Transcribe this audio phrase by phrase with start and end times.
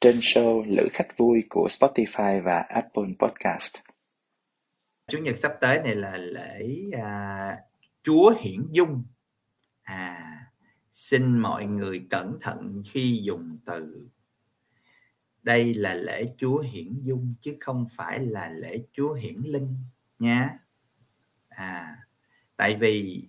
[0.00, 3.74] trên show Lữ khách vui của Spotify và Apple Podcast.
[5.08, 7.56] Chủ nhật sắp tới này là lễ à,
[8.02, 9.04] Chúa Hiển Dung.
[9.82, 10.36] À,
[10.92, 14.08] xin mọi người cẩn thận khi dùng từ.
[15.42, 19.76] Đây là lễ Chúa Hiển Dung chứ không phải là lễ Chúa Hiển Linh
[20.18, 20.58] nha.
[21.48, 21.96] À,
[22.56, 23.24] tại vì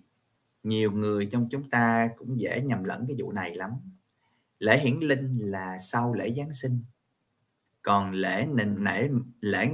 [0.62, 3.70] nhiều người trong chúng ta cũng dễ nhầm lẫn cái vụ này lắm
[4.62, 6.84] lễ hiển linh là sau lễ giáng sinh.
[7.82, 9.08] Còn lễ nền lễ
[9.40, 9.70] lễ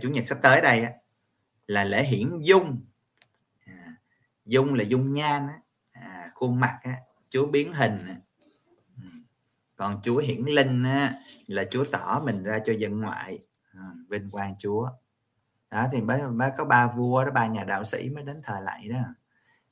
[0.00, 0.92] chủ nhật sắp tới đây á,
[1.66, 2.84] là lễ hiển dung.
[3.64, 3.96] À,
[4.44, 5.60] dung là dung nhan á,
[5.92, 6.96] à, khuôn mặt á,
[7.28, 8.16] chúa biến hình á.
[8.96, 9.02] Ừ.
[9.76, 11.14] Còn chúa hiển linh á,
[11.46, 13.38] là chúa tỏ mình ra cho dân ngoại
[13.72, 14.88] à, vinh quang chúa.
[15.70, 18.60] Đó thì mới mới có ba vua đó ba nhà đạo sĩ mới đến thờ
[18.60, 18.98] lại đó.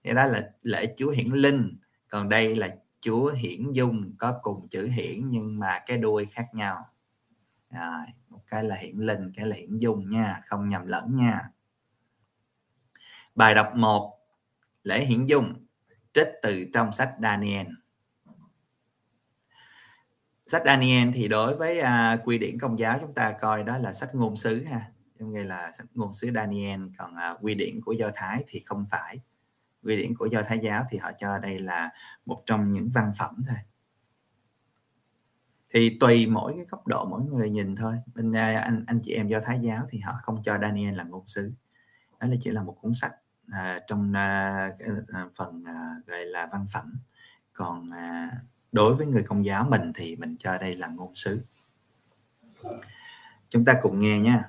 [0.05, 1.79] Thì đó là lễ chúa hiển linh.
[2.09, 6.47] Còn đây là Chúa hiển dung có cùng chữ hiển nhưng mà cái đuôi khác
[6.53, 6.89] nhau.
[7.71, 11.51] Rồi một cái là hiển linh cái là hiển dung nha không nhầm lẫn nha.
[13.35, 14.19] Bài đọc 1
[14.83, 15.67] lễ hiển dung
[16.13, 17.67] trích từ trong sách Daniel.
[20.47, 23.93] Sách Daniel thì đối với uh, quy điển công giáo chúng ta coi đó là
[23.93, 24.93] sách ngôn sứ ha.
[25.19, 28.63] Trong đây là sách ngôn sứ Daniel còn uh, quy điển của Do Thái thì
[28.67, 29.21] không phải
[29.83, 31.91] quy điển của do thái giáo thì họ cho đây là
[32.27, 33.59] một trong những văn phẩm thôi.
[35.71, 37.95] Thì tùy mỗi cái góc độ mỗi người nhìn thôi.
[38.15, 41.05] Bên à, anh anh chị em do thái giáo thì họ không cho Daniel là
[41.05, 41.53] ngôn sứ.
[42.21, 43.13] Đó là chỉ là một cuốn sách
[43.49, 47.01] à, trong à, cái à, phần à, gọi là văn phẩm.
[47.53, 48.31] Còn à,
[48.73, 51.45] đối với người công giáo mình thì mình cho đây là ngôn sứ.
[53.49, 54.45] Chúng ta cùng nghe nha.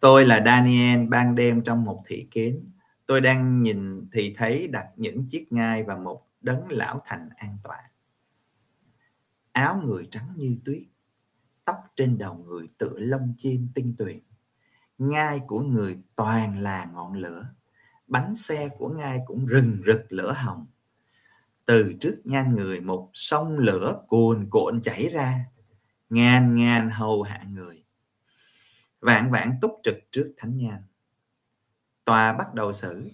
[0.00, 2.69] Tôi là Daniel ban đêm trong một thị kiến
[3.10, 7.56] tôi đang nhìn thì thấy đặt những chiếc ngai và một đấng lão thành an
[7.62, 7.84] toàn.
[9.52, 10.82] Áo người trắng như tuyết,
[11.64, 14.18] tóc trên đầu người tựa lông chim tinh tuyền.
[14.98, 17.48] Ngai của người toàn là ngọn lửa,
[18.06, 20.66] bánh xe của ngai cũng rừng rực lửa hồng.
[21.64, 25.44] Từ trước nhan người, một sông lửa cuồn cuộn chảy ra,
[26.10, 27.84] ngàn ngàn hầu hạ người.
[29.00, 30.82] Vạn vạn túc trực trước thánh nhan
[32.10, 33.10] Tòa bắt đầu xử,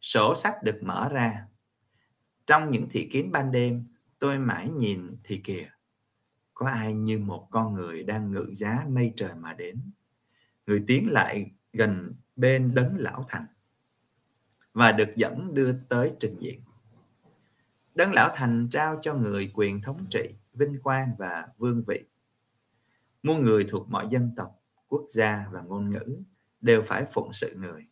[0.00, 1.46] sổ sách được mở ra.
[2.46, 3.86] Trong những thị kiến ban đêm,
[4.18, 5.68] tôi mãi nhìn thì kìa,
[6.54, 9.90] có ai như một con người đang ngự giá mây trời mà đến.
[10.66, 13.46] Người tiến lại gần bên đấng lão thành
[14.72, 16.60] và được dẫn đưa tới trình diện.
[17.94, 22.04] Đấng lão thành trao cho người quyền thống trị, vinh quang và vương vị.
[23.22, 26.22] Muôn người thuộc mọi dân tộc, quốc gia và ngôn ngữ
[26.60, 27.86] đều phải phụng sự người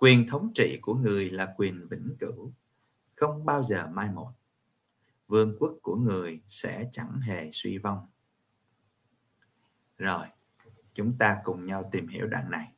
[0.00, 2.52] quyền thống trị của người là quyền vĩnh cửu,
[3.14, 4.32] không bao giờ mai một.
[5.28, 8.06] Vương quốc của người sẽ chẳng hề suy vong.
[9.98, 10.26] Rồi,
[10.94, 12.68] chúng ta cùng nhau tìm hiểu đoạn này.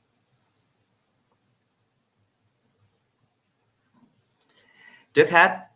[5.13, 5.69] Trước hết,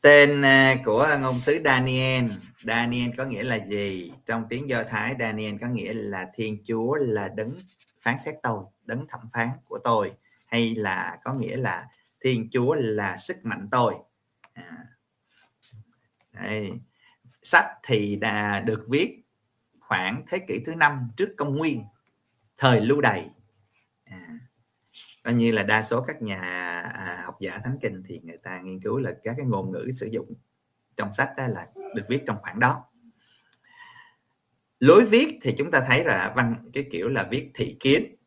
[0.00, 2.30] tên à, của ngôn sứ Daniel.
[2.64, 4.12] Daniel có nghĩa là gì?
[4.26, 7.54] Trong tiếng Do Thái, Daniel có nghĩa là Thiên Chúa là đấng
[7.98, 10.12] phán xét tôi, đấng thẩm phán của tôi
[10.48, 11.86] hay là có nghĩa là
[12.20, 13.94] thiên chúa là sức mạnh tôi
[14.52, 14.84] à.
[16.32, 16.72] Đây.
[17.42, 19.22] sách thì đã được viết
[19.80, 21.84] khoảng thế kỷ thứ năm trước công nguyên
[22.56, 23.30] thời lưu đày
[24.04, 24.38] à.
[25.24, 26.40] coi như là đa số các nhà
[26.80, 29.90] à, học giả thánh kinh thì người ta nghiên cứu là các cái ngôn ngữ
[29.94, 30.34] sử dụng
[30.96, 32.84] trong sách đó là được viết trong khoảng đó
[34.78, 38.17] lối viết thì chúng ta thấy là văn cái kiểu là viết thị kiến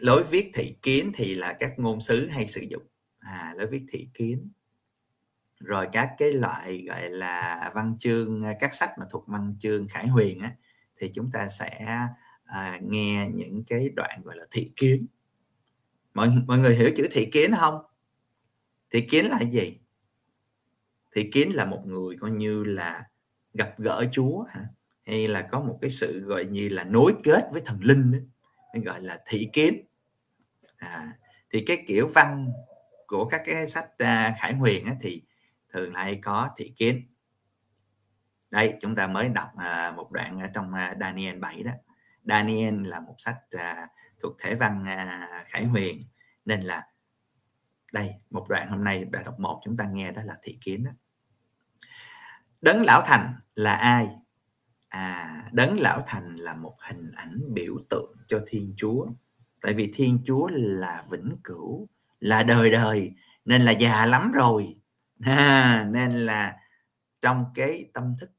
[0.00, 2.82] lối viết thị kiến thì là các ngôn sứ hay sử dụng.
[3.18, 4.50] À, lối viết thị kiến.
[5.60, 10.06] Rồi các cái loại gọi là văn chương các sách mà thuộc văn chương khải
[10.06, 10.56] huyền á,
[10.96, 11.86] thì chúng ta sẽ
[12.44, 15.06] à, nghe những cái đoạn gọi là thị kiến.
[16.14, 17.82] Mọi mọi người hiểu chữ thị kiến không?
[18.90, 19.78] Thị kiến là gì?
[21.14, 23.04] Thị kiến là một người coi như là
[23.54, 24.60] gặp gỡ chúa hả?
[25.10, 28.18] hay là có một cái sự gọi như là nối kết với thần linh đó.
[28.84, 29.84] gọi là thị kiến
[30.80, 31.12] à,
[31.50, 32.52] thì cái kiểu văn
[33.06, 35.22] của các cái sách à, khải huyền á, thì
[35.72, 37.06] thường lại có thị kiến.
[38.50, 41.72] Đây chúng ta mới đọc à, một đoạn ở trong à, Daniel 7 đó.
[42.24, 43.88] Daniel là một sách à,
[44.22, 46.04] thuộc thể văn à, Khải Huyền.
[46.44, 46.86] Nên là
[47.92, 50.84] đây một đoạn hôm nay bài đọc một chúng ta nghe đó là thị kiến
[50.84, 50.90] đó.
[52.60, 54.08] Đấng lão thành là ai?
[54.88, 59.06] À đấng lão thành là một hình ảnh biểu tượng cho thiên chúa
[59.60, 61.88] tại vì thiên chúa là vĩnh cửu
[62.20, 63.12] là đời đời
[63.44, 64.76] nên là già lắm rồi.
[65.26, 66.56] À, nên là
[67.20, 68.30] trong cái tâm thức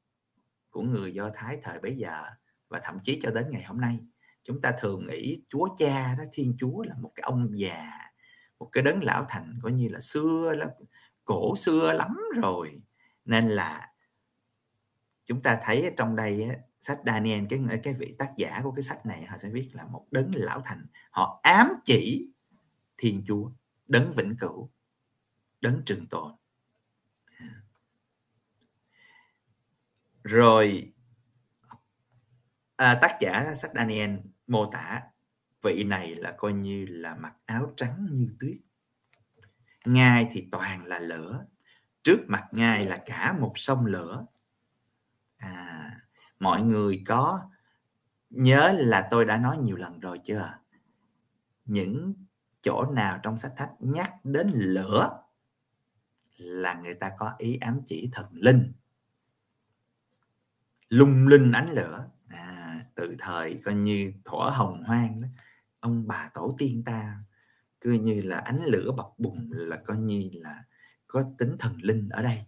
[0.70, 2.22] của người do thái thời bấy giờ
[2.68, 3.98] và thậm chí cho đến ngày hôm nay
[4.42, 8.02] chúng ta thường nghĩ chúa cha đó thiên chúa là một cái ông già
[8.62, 10.66] một cái đấng lão thành coi như là xưa là
[11.24, 12.82] cổ xưa lắm rồi.
[13.24, 13.92] Nên là
[15.26, 16.48] chúng ta thấy ở trong đây
[16.82, 19.84] sách Daniel cái cái vị tác giả của cái sách này họ sẽ viết là
[19.84, 20.86] một đấng lão thành.
[21.10, 22.28] Họ ám chỉ
[22.96, 23.50] thiên chúa
[23.88, 24.70] đấng vĩnh cửu
[25.60, 26.32] đấng trường tồn.
[30.24, 30.92] Rồi
[32.76, 35.02] à, tác giả sách Daniel mô tả
[35.62, 38.56] vị này là coi như là mặc áo trắng như tuyết.
[39.84, 41.46] Ngai thì toàn là lửa
[42.02, 44.26] trước mặt ngai là cả một sông lửa.
[45.36, 45.91] À,
[46.42, 47.40] mọi người có
[48.30, 50.54] nhớ là tôi đã nói nhiều lần rồi chưa?
[51.64, 52.14] Những
[52.62, 55.22] chỗ nào trong sách thách nhắc đến lửa
[56.36, 58.72] là người ta có ý ám chỉ thần linh?
[60.88, 62.08] Lung linh ánh lửa.
[62.28, 65.28] À, từ thời coi như thỏa hồng hoang đó
[65.80, 67.18] ông bà tổ tiên ta
[67.80, 70.64] cứ như là ánh lửa bập bùng là coi như là
[71.06, 72.46] có tính thần linh ở đây.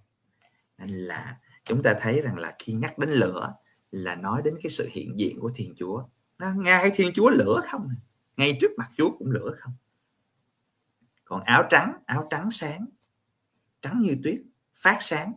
[0.78, 3.54] Nên là chúng ta thấy rằng là khi nhắc đến lửa
[3.94, 6.04] là nói đến cái sự hiện diện của thiên chúa.
[6.38, 7.96] Nó, ngay thiên chúa lửa không à?
[8.36, 9.72] ngay trước mặt chúa cũng lửa không?
[11.24, 12.86] Còn áo trắng áo trắng sáng,
[13.80, 14.40] trắng như tuyết,
[14.74, 15.32] phát sáng.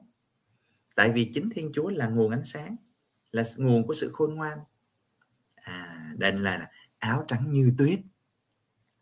[0.95, 2.75] Tại vì chính thiên chúa là nguồn ánh sáng,
[3.31, 4.59] là nguồn của sự khôn ngoan.
[5.56, 8.00] À đây là áo trắng như tuyết.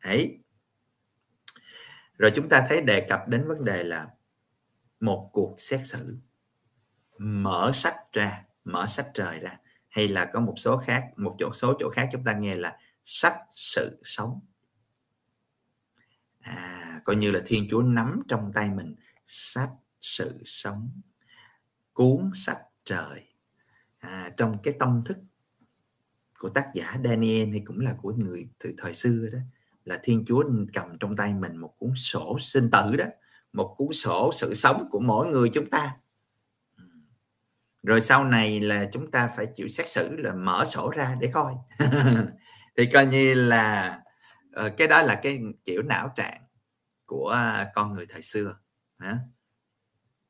[0.02, 0.40] Ấy
[2.18, 4.08] rồi chúng ta thấy đề cập đến vấn đề là
[5.00, 6.18] một cuộc xét xử,
[7.18, 9.58] mở sách ra mở sách trời ra
[9.90, 12.78] hay là có một số khác một chỗ số chỗ khác chúng ta nghe là
[13.04, 14.40] sách sự sống.
[16.40, 18.96] À, coi như là thiên chúa nắm trong tay mình
[19.28, 19.70] sách
[20.02, 21.02] sự sống
[21.94, 23.30] cuốn sách trời.
[24.00, 25.18] À, trong cái tâm thức
[26.40, 29.40] của tác giả Daniel hay cũng là của người từ thời xưa đó
[29.86, 33.06] là Thiên Chúa cầm trong tay mình một cuốn sổ sinh tử đó
[33.54, 35.98] một cuốn sổ sự sống của mỗi người chúng ta
[37.86, 41.30] rồi sau này là chúng ta phải chịu xét xử là mở sổ ra để
[41.34, 41.54] coi.
[42.78, 44.00] Thì coi như là
[44.52, 46.42] ờ, cái đó là cái kiểu não trạng
[47.06, 47.38] của
[47.76, 48.58] con người thời xưa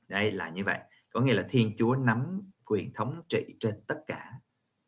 [0.07, 0.79] đây là như vậy.
[1.13, 4.31] Có nghĩa là thiên chúa nắm quyền thống trị trên tất cả.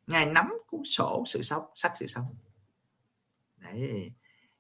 [0.08, 2.36] Ngài nắm cuốn sổ sự sống, sách sự sống.
[3.58, 4.12] Đấy,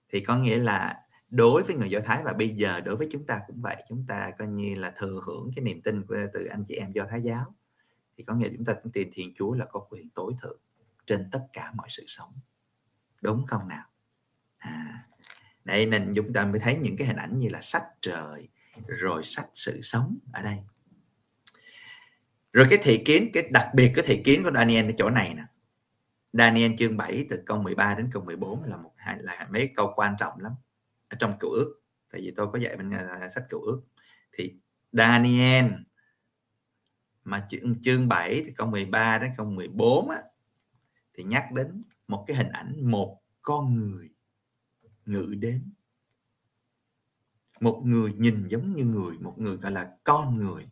[0.10, 3.26] thì có nghĩa là đối với người do thái, và bây giờ đối với chúng
[3.26, 6.46] ta cũng vậy, chúng ta coi như là thừa hưởng cái niềm tin của từ
[6.46, 7.56] anh chị em do thái giáo
[8.18, 10.60] thì có nghĩa chúng ta cũng tin thiên chúa là có quyền tối thượng
[11.06, 12.34] trên tất cả mọi sự sống.
[13.22, 13.86] Đúng không nào?
[14.58, 15.08] À,
[15.64, 18.50] đây nên chúng ta mới thấy những cái hình ảnh như là sách trời
[18.88, 20.58] rồi sách sự sống ở đây.
[22.54, 25.34] Rồi cái thị kiến cái đặc biệt cái thị kiến của Daniel ở chỗ này
[25.34, 25.44] nè.
[26.34, 29.94] Daniel chương 7 từ câu 13 đến câu 14 là một hai là mấy câu
[29.96, 30.52] quan trọng lắm
[31.10, 31.82] ở trong cựu ước.
[32.12, 33.82] Tại vì tôi có dạy bên à, sách cựu ước.
[34.32, 34.56] Thì
[34.92, 35.66] Daniel
[37.28, 40.22] mà chương chương 7 thì câu 13 đến câu 14 á,
[41.14, 44.10] thì nhắc đến một cái hình ảnh một con người
[45.06, 45.72] ngự đến.
[47.60, 50.70] Một người nhìn giống như người một người gọi là con người.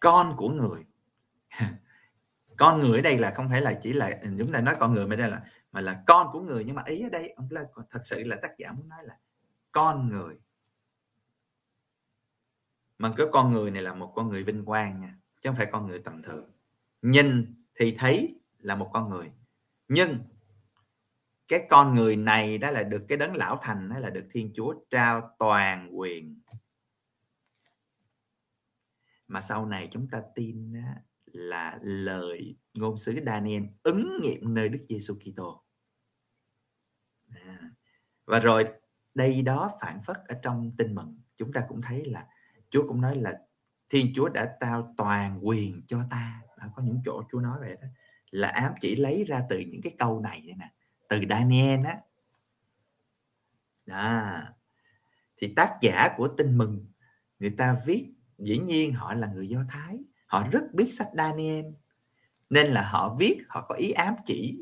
[0.00, 0.84] Con của người.
[2.56, 5.06] Con người ở đây là không phải là chỉ là chúng ta nói con người
[5.06, 6.64] mà đây là mà là con của người.
[6.64, 9.18] Nhưng mà ý ở đây ông là thật sự là tác giả muốn nói là
[9.72, 10.36] con người
[12.98, 15.68] mà cái con người này là một con người vinh quang nha chứ không phải
[15.72, 16.50] con người tầm thường.
[17.02, 19.32] Nhìn thì thấy là một con người
[19.88, 20.18] nhưng
[21.48, 24.52] cái con người này đó là được cái đấng lão thành đó là được thiên
[24.54, 26.40] chúa trao toàn quyền.
[29.26, 30.88] Mà sau này chúng ta tin đó
[31.26, 35.64] là lời ngôn sứ Daniel ứng nghiệm nơi Đức Giêsu Kitô.
[37.28, 37.70] À,
[38.24, 38.68] và rồi
[39.14, 42.28] đây đó phản phất ở trong tin mừng chúng ta cũng thấy là
[42.74, 43.32] Chúa cũng nói là
[43.88, 46.42] Thiên Chúa đã trao toàn quyền cho ta.
[46.58, 47.88] Đó, có những chỗ Chúa nói vậy đó.
[48.30, 50.72] Là ám chỉ lấy ra từ những cái câu này nè.
[51.08, 51.98] Từ Daniel á.
[53.86, 54.40] Đó.
[55.36, 56.86] thì tác giả của tin mừng
[57.38, 59.98] người ta viết dĩ nhiên họ là người do thái.
[60.26, 61.66] Họ rất biết sách Daniel
[62.50, 64.58] nên là họ viết họ có ý ám chỉ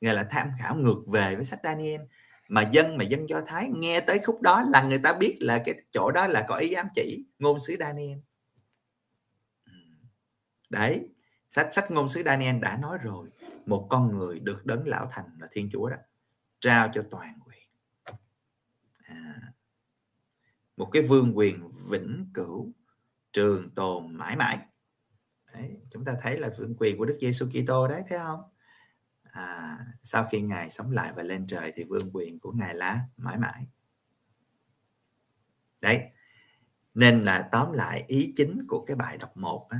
[0.00, 2.00] gọi là tham khảo ngược về với sách Daniel
[2.48, 5.62] mà dân mà dân do thái nghe tới khúc đó là người ta biết là
[5.64, 8.18] cái chỗ đó là có ý ám chỉ ngôn sứ Daniel.
[9.66, 9.72] Ừ.
[10.70, 11.08] Đấy
[11.50, 13.28] sách sách ngôn sứ Daniel đã nói rồi
[13.66, 15.96] một con người được đấng lão thành là thiên chúa đó
[16.60, 17.68] trao cho toàn quyền.
[19.02, 19.52] À,
[20.76, 22.72] một cái vương quyền vĩnh cửu
[23.32, 24.58] trường tồn mãi mãi.
[25.52, 28.40] Đấy, chúng ta thấy là vương quyền của Đức Giêsu Kitô đấy thấy không?
[29.34, 33.00] À, sau khi ngài sống lại và lên trời thì vương quyền của ngài là
[33.16, 33.66] mãi mãi.
[35.82, 36.02] Đấy
[36.94, 39.78] nên là tóm lại ý chính của cái bài đọc một á,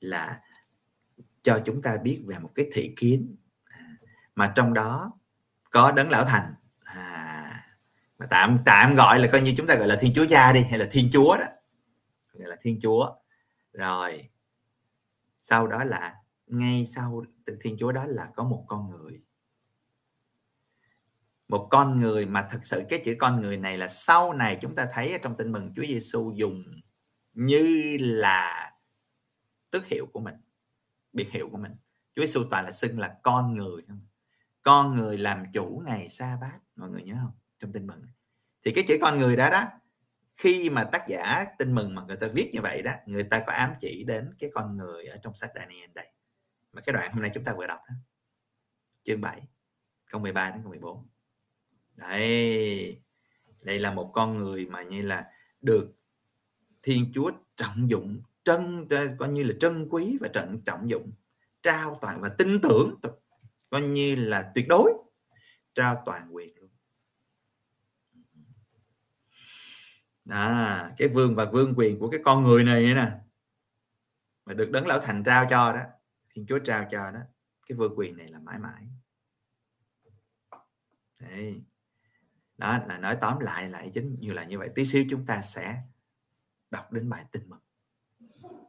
[0.00, 0.40] là
[1.42, 3.36] cho chúng ta biết về một cái thị kiến.
[3.64, 3.96] À,
[4.34, 5.12] mà trong đó
[5.70, 6.54] có đấng lão thành.
[6.80, 7.66] À,
[8.18, 10.62] mà tạm tạm gọi là coi như chúng ta gọi là thiên chúa cha đi
[10.70, 11.46] hay là thiên chúa đó.
[12.32, 13.16] Gọi là thiên chúa.
[13.72, 14.28] Rồi
[15.40, 16.21] sau đó là
[16.52, 19.22] ngay sau từ thiên chúa đó là có một con người.
[21.48, 24.74] Một con người mà thật sự cái chữ con người này là sau này chúng
[24.74, 26.64] ta thấy trong tin mừng Chúa Giêsu dùng
[27.32, 28.72] như là
[29.70, 30.34] tước hiệu của mình,
[31.12, 31.72] biệt hiệu của mình.
[32.14, 33.82] Chúa Giêsu toàn là xưng là con người
[34.62, 37.32] con người làm chủ ngày sa bát, mọi người nhớ không?
[37.58, 38.02] Trong tin mừng.
[38.64, 39.64] Thì cái chữ con người đó đó,
[40.34, 43.42] khi mà tác giả tin mừng mà người ta viết như vậy đó, người ta
[43.46, 46.12] có ám chỉ đến cái con người ở trong sách Daniel đây
[46.72, 47.94] mà cái đoạn hôm nay chúng ta vừa đọc đó
[49.02, 49.42] chương 7
[50.10, 51.08] câu 13 đến câu 14
[51.94, 53.02] đây
[53.60, 55.92] đây là một con người mà như là được
[56.82, 58.88] thiên chúa trọng dụng trân
[59.18, 61.12] coi như là trân quý và trận trọng dụng
[61.62, 63.00] trao toàn và tin tưởng
[63.70, 64.92] coi như là tuyệt đối
[65.74, 66.70] trao toàn quyền luôn.
[70.28, 73.10] À, cái vương và vương quyền của cái con người này nè
[74.44, 75.82] mà được đấng lão thành trao cho đó
[76.34, 77.20] thiên chúa trao cho đó
[77.66, 78.86] cái vương quyền này là mãi mãi.
[81.18, 81.62] Đấy.
[82.58, 84.68] đó là nói tóm lại lại chính như là như vậy.
[84.74, 85.82] Tí xíu chúng ta sẽ
[86.70, 87.60] đọc đến bài tin mừng.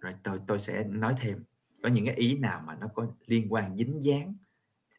[0.01, 1.43] Rồi tôi tôi sẽ nói thêm.
[1.84, 4.36] Có những cái ý nào mà nó có liên quan dính dáng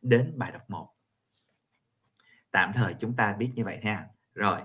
[0.03, 0.95] đến bài đọc một?
[2.51, 4.09] Tạm thời chúng ta biết như vậy ha.
[4.35, 4.61] Rồi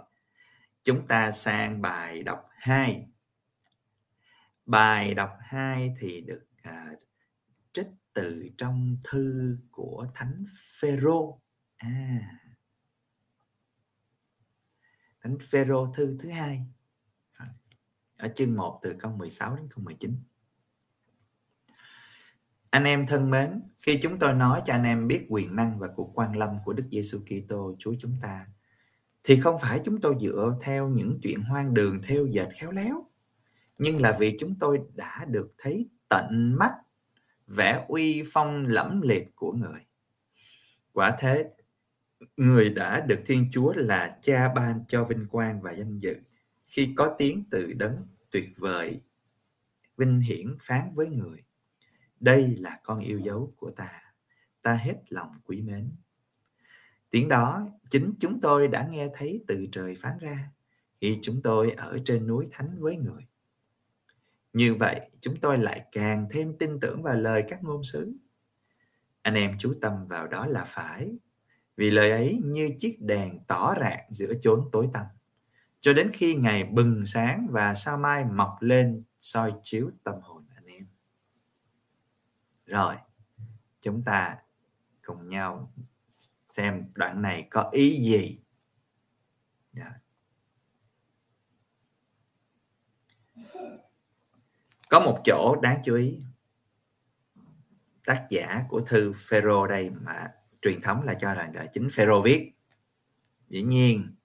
[0.84, 3.08] chúng ta sang bài đọc 2
[4.66, 6.86] bài đọc 2 thì được à,
[7.74, 10.46] trích từ trong thư của thánh
[10.80, 11.42] Phêrô.
[11.78, 12.20] À.
[15.22, 16.66] Thánh Phêrô thư thứ hai.
[18.18, 20.24] Ở chương 1 từ câu 16 đến câu 19
[22.70, 25.88] anh em thân mến, khi chúng tôi nói cho anh em biết quyền năng và
[25.96, 28.46] cuộc quan lâm của Đức Giêsu Kitô Chúa chúng ta,
[29.24, 33.06] thì không phải chúng tôi dựa theo những chuyện hoang đường theo dệt khéo léo,
[33.78, 36.72] nhưng là vì chúng tôi đã được thấy tận mắt
[37.50, 39.86] vẻ uy phong lẫm liệt của người.
[40.94, 41.50] Quả thế,
[42.38, 46.16] người đã được Thiên Chúa là cha ban cho vinh quang và danh dự.
[46.66, 49.02] Khi có tiếng từ đấng tuyệt vời
[49.98, 51.44] vinh hiển phán với người
[52.20, 54.02] đây là con yêu dấu của ta
[54.62, 55.92] ta hết lòng quý mến.
[57.10, 60.52] Tiếng đó chính chúng tôi đã nghe thấy từ trời phán ra.
[61.02, 63.29] Khi chúng tôi ở trên núi thánh với người
[64.54, 68.14] như vậy, chúng tôi lại càng thêm tin tưởng vào lời các ngôn sứ.
[69.22, 71.12] Anh em chú tâm vào đó là phải,
[71.78, 75.06] vì lời ấy như chiếc đèn tỏ rạng giữa chốn tối tăm.
[75.80, 80.48] Cho đến khi ngày bừng sáng và sao mai mọc lên soi chiếu tâm hồn
[80.56, 80.88] anh em.
[82.66, 82.96] Rồi,
[83.82, 84.38] chúng ta
[85.02, 85.74] cùng nhau
[86.50, 88.40] xem đoạn này có ý gì.
[89.74, 89.94] Yeah.
[94.90, 96.20] Có một chỗ đáng chú ý.
[98.06, 100.28] Tác giả của thư Phêrô đây mà
[100.62, 102.52] truyền thống là cho rằng là chính Phêrô viết.
[103.50, 104.16] Dĩ nhiên,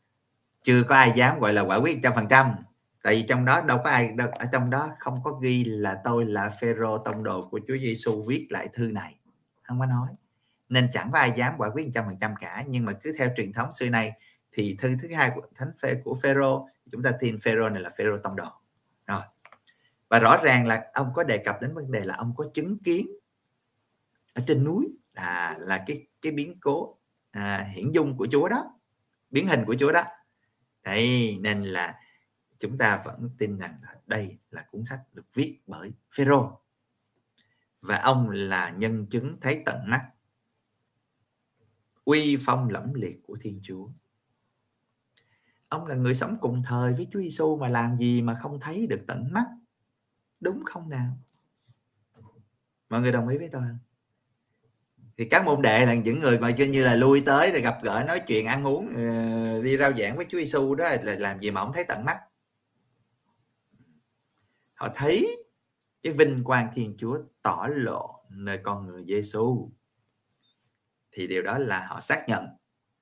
[0.63, 2.55] chưa có ai dám gọi là quả quyết trăm phần trăm.
[3.03, 6.01] Tại vì trong đó đâu có ai, đâu, ở trong đó không có ghi là
[6.05, 9.19] tôi là Phêrô tông đồ của Chúa Giêsu viết lại thư này.
[9.63, 10.09] Không có nói.
[10.69, 12.65] Nên chẳng có ai dám quả quyết trăm phần trăm cả.
[12.67, 14.13] Nhưng mà cứ theo truyền thống xưa nay,
[14.53, 17.91] thì thư thứ hai của thánh phê, của Phêrô, chúng ta tin Phêrô này là
[17.99, 18.49] Phêrô tông đồ.
[19.07, 19.21] Rồi
[20.09, 22.79] và rõ ràng là ông có đề cập đến vấn đề là ông có chứng
[22.79, 23.07] kiến
[24.35, 26.99] ở trên núi là là cái cái biến cố
[27.31, 28.81] à, hiển dung của Chúa đó
[29.31, 30.03] biến hình của Chúa đó
[30.83, 32.01] đấy nên là
[32.59, 36.61] chúng ta vẫn tin rằng là đây là cuốn sách được viết bởi Phêrô
[37.81, 40.11] và ông là nhân chứng thấy tận mắt
[42.05, 43.89] uy phong lẫm liệt của Thiên Chúa.
[45.69, 48.87] Ông là người sống cùng thời với Chúa Giêsu mà làm gì mà không thấy
[48.87, 49.47] được tận mắt?
[50.45, 51.17] Đúng không nào?
[52.89, 53.79] mọi người đồng ý với tôi không?
[55.17, 58.05] Thì các môn đệ là những người gọi như là lui tới rồi gặp gỡ,
[58.07, 61.51] nói chuyện, ăn uống ờ, đi rao giảng với Chúa Giêsu đó là làm gì
[61.51, 62.21] mà không thấy tận mắt.
[64.75, 65.45] Họ thấy
[66.03, 69.71] cái vinh quang Thiên Chúa tỏ lộ nơi con người Giêsu
[71.13, 72.47] thì điều đó là họ xác nhận.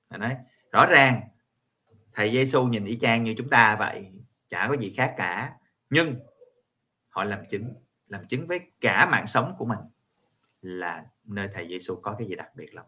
[0.09, 0.35] Họ nói,
[0.71, 1.21] rõ ràng,
[2.13, 4.11] thầy Giêsu nhìn y chang như chúng ta vậy,
[4.47, 5.53] chả có gì khác cả.
[5.89, 6.15] Nhưng
[7.13, 7.73] họ làm chứng
[8.07, 9.79] làm chứng với cả mạng sống của mình
[10.61, 12.85] là nơi thầy Giêsu có cái gì đặc biệt lắm.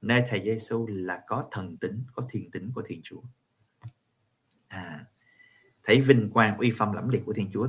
[0.00, 3.22] Nơi thầy Giêsu là có thần tính có thiên tính của Thiên Chúa.
[4.68, 5.04] À,
[5.82, 7.68] thấy vinh quang uy phong lẫm liệt của Thiên Chúa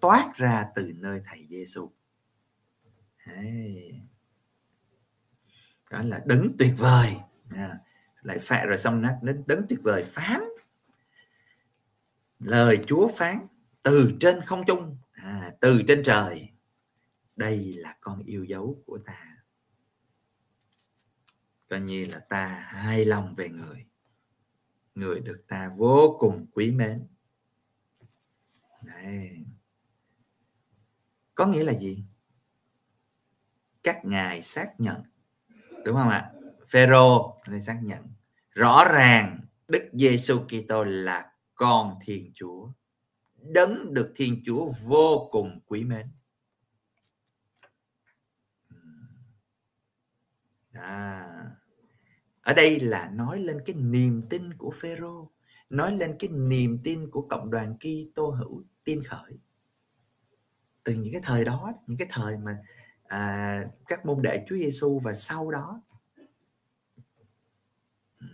[0.00, 1.90] toát ra từ nơi thầy Giêsu
[5.90, 7.16] đó là đấng tuyệt vời.
[7.50, 7.78] À,
[8.22, 10.40] lại phạt rồi xong nó đấng tuyệt vời phán.
[12.38, 13.46] Lời Chúa phán
[13.86, 14.96] từ trên không trung.
[15.12, 16.48] À, từ trên trời.
[17.36, 19.36] Đây là con yêu dấu của ta.
[21.70, 23.86] Coi như là ta hài lòng về người.
[24.94, 27.06] Người được ta vô cùng quý mến.
[28.82, 29.44] Đấy.
[31.34, 32.04] có nghĩa là gì?
[33.82, 35.02] Các ngài xác nhận.
[35.84, 36.32] Đúng không ạ?
[36.68, 38.02] Phêrô đây xác nhận.
[38.50, 42.68] Rõ ràng Đức Giêsu Kitô là con Thiên Chúa
[43.52, 46.06] đấng được Thiên Chúa vô cùng quý mến.
[50.72, 51.26] À,
[52.40, 55.30] ở đây là nói lên cái niềm tin của Phêrô
[55.70, 59.38] nói lên cái niềm tin của cộng đoàn Kitô hữu tiên khởi.
[60.84, 62.58] Từ những cái thời đó những cái thời mà
[63.02, 65.82] à, các môn đệ Chúa Giêsu và sau đó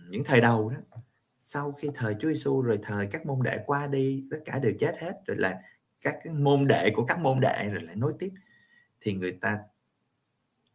[0.09, 0.92] những thời đầu đó
[1.43, 4.73] sau khi thời Chúa Giêsu rồi thời các môn đệ qua đi, tất cả đều
[4.79, 5.61] chết hết, rồi là
[6.01, 8.31] các môn đệ của các môn đệ, rồi lại nối tiếp
[9.01, 9.59] thì người ta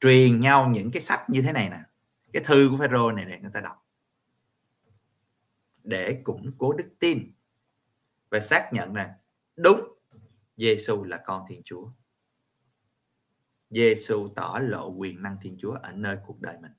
[0.00, 1.81] truyền nhau những cái sách như thế này nè,
[2.33, 3.85] cái thư của Phêrô này để người ta đọc
[5.85, 7.33] để củng cố đức tin
[8.31, 9.11] và xác nhận rằng
[9.57, 9.81] đúng
[10.57, 11.90] Giêsu là con Thiên Chúa.
[13.70, 16.72] Giêsu tỏ lộ quyền năng Thiên Chúa ở nơi cuộc đời mình.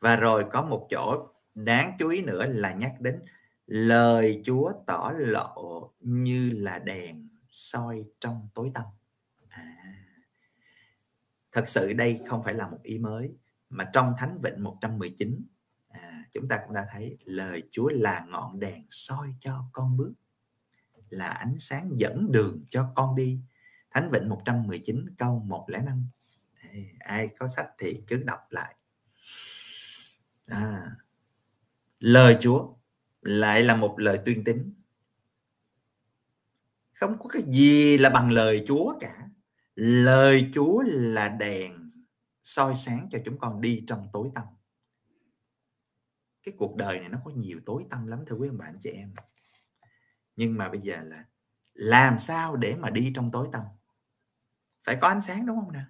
[0.00, 3.22] Và rồi có một chỗ đáng chú ý nữa là nhắc đến
[3.66, 8.84] lời Chúa tỏ lộ như là đèn soi trong tối tăm.
[9.48, 9.76] À,
[11.52, 13.34] thật sự đây không phải là một ý mới
[13.70, 15.46] mà trong Thánh Vịnh 119
[15.88, 20.12] à, chúng ta cũng đã thấy lời Chúa là ngọn đèn soi cho con bước
[21.10, 23.40] là ánh sáng dẫn đường cho con đi.
[23.90, 26.06] Thánh Vịnh 119 câu 105
[26.98, 28.74] ai có sách thì cứ đọc lại
[30.50, 30.96] à,
[31.98, 32.74] lời Chúa
[33.20, 34.74] lại là một lời tuyên tín.
[36.92, 39.28] Không có cái gì là bằng lời Chúa cả.
[39.74, 41.88] Lời Chúa là đèn
[42.42, 44.44] soi sáng cho chúng con đi trong tối tăm.
[46.42, 48.90] Cái cuộc đời này nó có nhiều tối tăm lắm thưa quý ông bạn chị
[48.90, 49.14] em.
[50.36, 51.24] Nhưng mà bây giờ là
[51.74, 53.62] làm sao để mà đi trong tối tăm?
[54.82, 55.86] Phải có ánh sáng đúng không nào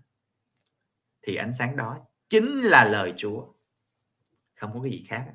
[1.23, 3.53] thì ánh sáng đó chính là lời Chúa
[4.61, 5.27] không có cái gì khác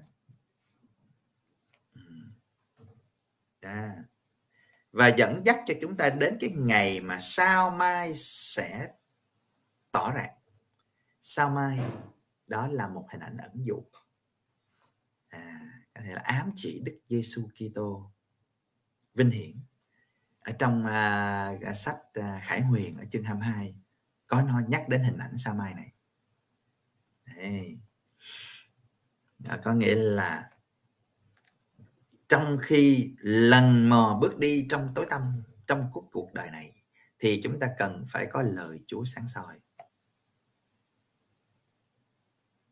[3.62, 4.04] à.
[4.92, 8.92] Và dẫn dắt cho chúng ta đến cái ngày mà sao mai sẽ
[9.92, 10.34] tỏ ràng.
[11.22, 11.80] Sao mai
[12.48, 13.84] đó là một hình ảnh ẩn dụ.
[15.28, 18.12] À, có thể là ám chỉ Đức Giêsu Kitô
[19.14, 19.60] vinh hiển.
[20.40, 23.76] Ở trong uh, sách uh, Khải Huyền ở chương 22
[24.28, 25.92] có nói nhắc đến hình ảnh sao mai này.
[27.26, 27.80] Đấy.
[29.40, 30.50] Đó, có nghĩa là
[32.28, 36.72] trong khi lần mò bước đi trong tối tăm trong cuộc cuộc đời này
[37.20, 39.60] thì chúng ta cần phải có lời Chúa sáng soi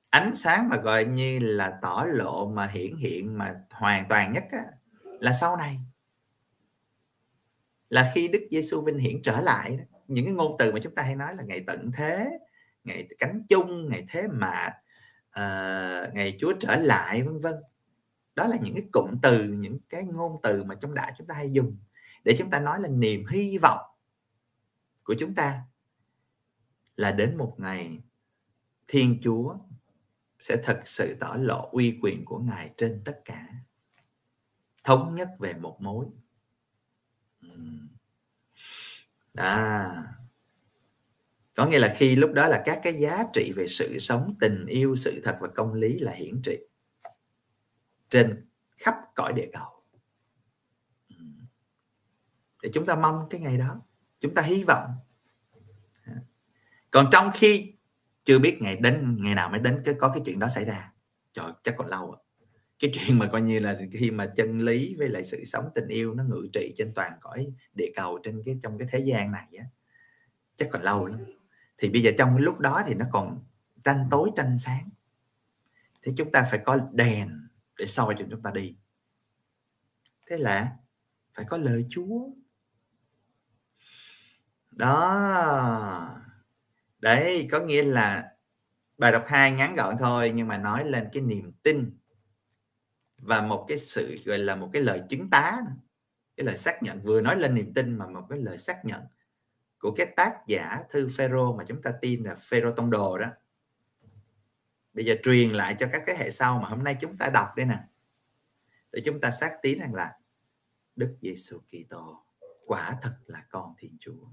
[0.09, 4.43] ánh sáng mà gọi như là tỏ lộ mà hiển hiện mà hoàn toàn nhất
[4.51, 4.63] á,
[5.19, 5.79] là sau này
[7.89, 9.83] là khi Đức Giêsu vinh hiển trở lại đó.
[10.07, 12.29] những cái ngôn từ mà chúng ta hay nói là ngày tận thế
[12.83, 14.73] ngày cánh chung ngày thế mạt
[15.39, 17.55] uh, ngày Chúa trở lại vân vân.
[18.35, 21.35] Đó là những cái cụm từ những cái ngôn từ mà trong đại chúng ta
[21.35, 21.77] hay dùng
[22.23, 23.79] để chúng ta nói là niềm hy vọng
[25.03, 25.61] của chúng ta
[26.95, 27.99] là đến một ngày
[28.87, 29.57] thiên chúa
[30.39, 33.47] sẽ thật sự tỏ lộ uy quyền của ngài trên tất cả
[34.83, 36.05] thống nhất về một mối.
[39.35, 40.22] À
[41.55, 44.65] có nghĩa là khi lúc đó là các cái giá trị về sự sống, tình
[44.65, 46.59] yêu, sự thật và công lý là hiển trị
[48.09, 49.83] trên khắp cõi địa cầu.
[51.09, 51.15] Ừ.
[52.63, 53.81] Để chúng ta mong cái ngày đó,
[54.19, 54.89] chúng ta hy vọng.
[56.91, 57.73] Còn trong khi
[58.23, 60.91] chưa biết ngày đến, ngày nào mới đến, cái có cái chuyện đó xảy ra,
[61.33, 62.19] trời, chắc còn lâu à.
[62.79, 65.87] cái chuyện mà coi như là khi mà chân lý với lại sự sống, tình
[65.87, 69.31] yêu nó ngự trị trên toàn cõi địa cầu, trên cái, trong cái thế gian
[69.31, 69.65] này á,
[70.55, 71.19] chắc còn lâu lắm
[71.77, 73.43] thì bây giờ trong cái lúc đó thì nó còn
[73.83, 74.89] tranh tối, tranh sáng.
[76.01, 78.75] Thì chúng ta phải có đèn để soi cho chúng ta đi.
[80.27, 80.71] Thế là
[81.33, 82.29] phải có lời chúa.
[84.71, 86.19] Đó.
[86.99, 88.35] Đấy, có nghĩa là
[88.97, 91.97] bài đọc hai ngắn gọn thôi, nhưng mà nói lên cái niềm tin
[93.17, 95.57] và một cái sự, gọi là một cái lời chứng tá.
[96.37, 99.01] Cái lời xác nhận, vừa nói lên niềm tin mà một cái lời xác nhận
[99.83, 103.27] của cái tác giả thư Phêrô mà chúng ta tin là Phêrô tông đồ đó.
[104.93, 107.47] Bây giờ truyền lại cho các thế hệ sau mà hôm nay chúng ta đọc
[107.55, 107.77] đây nè.
[108.91, 110.19] Để chúng ta xác tín rằng là
[110.95, 112.25] Đức Giêsu Kitô
[112.65, 114.27] quả thật là con Thiên Chúa.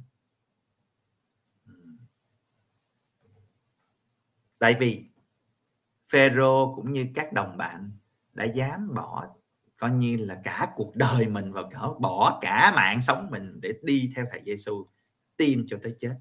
[4.59, 5.05] Tại vì
[6.09, 7.93] Phêrô cũng như các đồng bạn
[8.33, 9.35] đã dám bỏ,
[9.77, 13.73] coi như là cả cuộc đời mình và cả bỏ cả mạng sống mình để
[13.83, 14.87] đi theo thầy Giêsu
[15.41, 16.15] tin cho tới chết.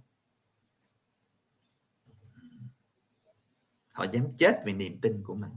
[3.92, 5.52] Họ dám chết vì niềm tin của mình.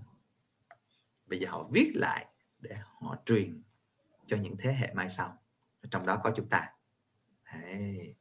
[1.26, 2.26] Bây giờ họ viết lại
[2.58, 3.62] để họ truyền
[4.26, 5.38] cho những thế hệ mai sau.
[5.90, 6.68] Trong đó có chúng ta.
[7.52, 8.14] Đấy.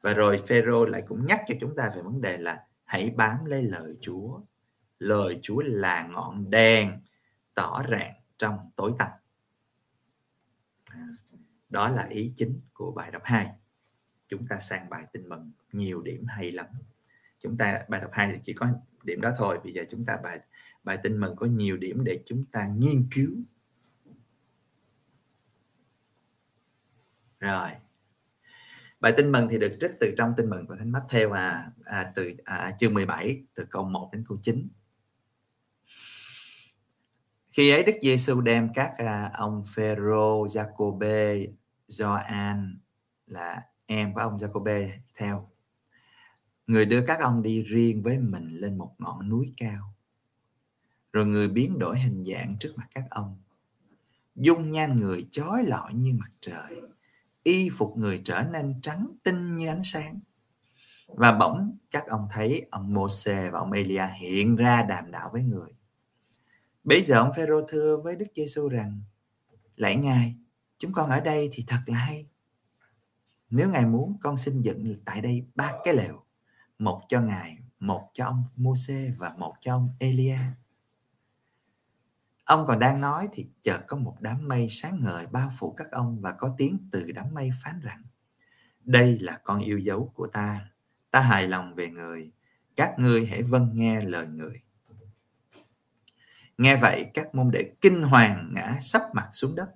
[0.00, 3.44] và rồi Phêrô lại cũng nhắc cho chúng ta về vấn đề là hãy bám
[3.44, 4.40] lấy lời Chúa.
[4.98, 7.00] Lời Chúa là ngọn đèn
[7.54, 9.10] tỏ rạng trong tối tăm.
[11.68, 13.59] Đó là ý chính của bài đọc 2
[14.30, 16.66] chúng ta sang bài tin mừng nhiều điểm hay lắm.
[17.40, 18.66] Chúng ta bài đọc 2 thì chỉ có
[19.02, 19.58] điểm đó thôi.
[19.64, 20.40] Bây giờ chúng ta bài
[20.84, 23.30] bài tin mừng có nhiều điểm để chúng ta nghiên cứu.
[27.40, 27.70] Rồi.
[29.00, 31.70] Bài tin mừng thì được trích từ trong tin mừng của thánh mắt theo à,
[31.84, 34.68] à từ à, chương 17 từ câu 1 đến câu 9
[37.50, 41.46] khi ấy Đức Giêsu đem các à, ông Phêrô, Giacôbê,
[41.88, 42.78] Gioan
[43.26, 45.48] là em của ông Jacob theo.
[46.66, 49.94] Người đưa các ông đi riêng với mình lên một ngọn núi cao.
[51.12, 53.38] Rồi người biến đổi hình dạng trước mặt các ông.
[54.34, 56.82] Dung nhan người chói lọi như mặt trời.
[57.42, 60.20] Y phục người trở nên trắng tinh như ánh sáng.
[61.06, 65.42] Và bỗng các ông thấy ông Môse và ông Elia hiện ra đàm đạo với
[65.42, 65.70] người
[66.84, 69.00] Bây giờ ông Phêrô thưa với Đức Giêsu rằng:
[69.76, 70.34] "Lạy Ngài,
[70.78, 72.29] chúng con ở đây thì thật là hay.
[73.50, 76.24] Nếu Ngài muốn, con xin dựng tại đây ba cái lều,
[76.78, 80.38] một cho Ngài, một cho ông Môse và một cho ông Elia."
[82.44, 85.90] Ông còn đang nói thì chợt có một đám mây sáng ngời bao phủ các
[85.90, 88.02] ông và có tiếng từ đám mây phán rằng:
[88.84, 90.70] "Đây là con yêu dấu của ta,
[91.10, 92.30] ta hài lòng về người,
[92.76, 94.62] các ngươi hãy vâng nghe lời người."
[96.58, 99.70] Nghe vậy các môn đệ kinh hoàng ngã sắp mặt xuống đất.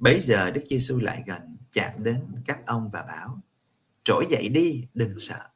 [0.00, 3.40] Bấy giờ Đức Giêsu lại gần chạm đến các ông và bảo
[4.04, 5.48] trỗi dậy đi đừng sợ.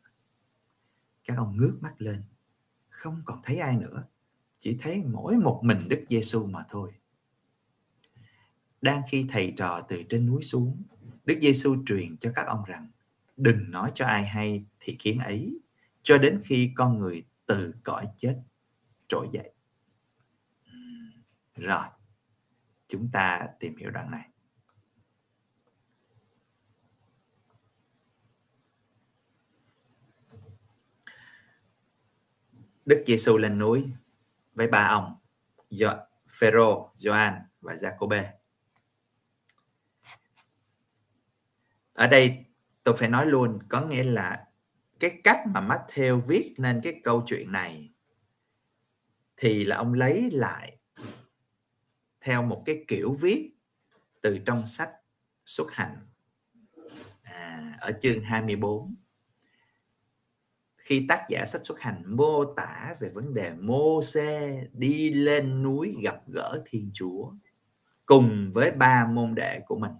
[1.24, 2.22] Các ông ngước mắt lên
[2.88, 4.04] không còn thấy ai nữa
[4.58, 6.92] chỉ thấy mỗi một mình Đức Giêsu mà thôi.
[8.82, 10.82] Đang khi thầy trò từ trên núi xuống,
[11.24, 12.88] Đức Giêsu truyền cho các ông rằng
[13.36, 15.58] đừng nói cho ai hay thì kiến ấy
[16.02, 18.42] cho đến khi con người từ cõi chết
[19.08, 19.52] trỗi dậy.
[21.54, 21.86] Rồi,
[22.88, 24.28] chúng ta tìm hiểu đoạn này.
[32.86, 33.90] Đức Giêsu lên núi
[34.54, 35.16] với ba ông
[35.70, 35.94] Gio,
[36.28, 38.30] Phêrô, Gioan và Giacôbê.
[41.92, 42.44] Ở đây
[42.82, 44.46] tôi phải nói luôn có nghĩa là
[45.00, 47.90] cái cách mà Matthew viết nên cái câu chuyện này
[49.36, 50.78] thì là ông lấy lại
[52.20, 53.50] theo một cái kiểu viết
[54.20, 54.90] từ trong sách
[55.44, 56.06] xuất hành
[57.22, 58.94] à, ở chương 24
[60.84, 65.62] khi tác giả sách xuất hành mô tả về vấn đề mô xê đi lên
[65.62, 67.32] núi gặp gỡ thiên chúa
[68.06, 69.92] cùng với ba môn đệ của mình.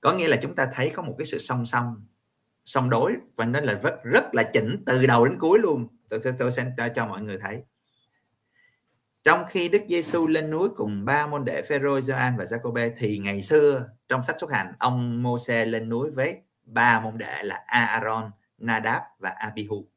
[0.00, 2.06] Có nghĩa là chúng ta thấy có một cái sự song song
[2.64, 5.88] song đối và nó là rất rất là chỉnh từ đầu đến cuối luôn.
[6.08, 7.62] Tôi, sẽ tôi sẽ cho, cho mọi người thấy.
[9.24, 13.18] Trong khi Đức Giêsu lên núi cùng ba môn đệ Phêrô, Gioan và Giacôbê thì
[13.18, 17.64] ngày xưa trong sách xuất hành ông Môse lên núi với ba môn đệ là
[17.66, 19.88] Aaron, Nadab và Abihu.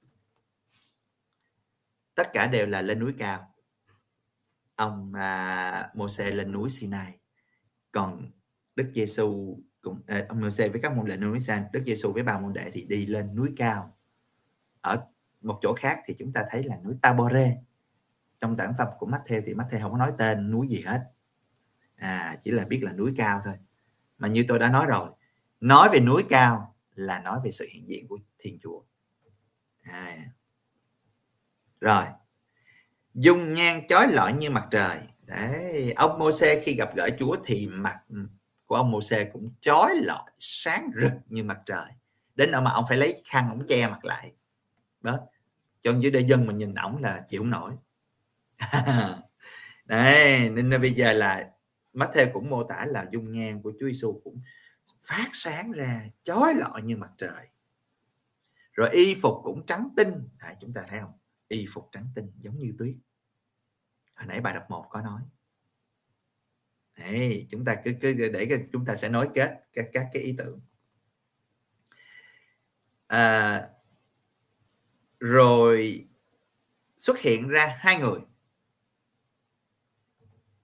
[2.16, 3.54] Tất cả đều là lên núi cao.
[4.76, 7.20] Ông à, Môse lên núi Sinai.
[7.92, 8.32] Còn
[8.76, 12.24] Đức Giêsu cùng à, ông Moses với các môn đệ núi San Đức Giêsu với
[12.24, 13.98] ba môn đệ thì đi lên núi cao
[14.82, 15.06] ở
[15.42, 17.58] một chỗ khác thì chúng ta thấy là núi Tabore
[18.40, 21.04] trong bản phẩm của Matthew thì Matthew không có nói tên núi gì hết
[21.96, 23.54] à chỉ là biết là núi cao thôi
[24.18, 25.10] mà như tôi đã nói rồi
[25.60, 28.82] nói về núi cao là nói về sự hiện diện của Thiên Chúa.
[29.82, 30.18] À.
[31.80, 32.04] rồi.
[33.14, 34.98] Dung nhan chói lọi như mặt trời.
[35.22, 38.00] Đấy, ông Môse khi gặp gỡ Chúa thì mặt
[38.66, 41.92] của ông Môse cũng chói lọi, sáng rực như mặt trời.
[42.36, 44.34] Đến nỗi mà ông phải lấy khăn, ông che mặt lại.
[45.02, 45.20] Đó.
[45.82, 47.74] Cho dưới đây dân mà nhìn ổng là chịu không nổi.
[49.86, 51.50] Đấy, nên bây giờ là
[51.94, 54.42] Matthew cũng mô tả là dung nhan của Chúa Giêsu cũng
[55.02, 57.48] phát sáng ra, chói lọi như mặt trời
[58.80, 60.30] rồi y phục cũng trắng tinh.
[60.38, 61.12] À, chúng ta thấy không?
[61.48, 62.96] Y phục trắng tinh giống như tuyết.
[64.16, 65.22] Hồi nãy bài đọc một có nói.
[66.98, 70.36] Đấy, chúng ta cứ cứ để chúng ta sẽ nối kết các các cái ý
[70.38, 70.62] tưởng.
[73.08, 73.70] À,
[75.20, 76.08] rồi
[76.98, 78.20] xuất hiện ra hai người.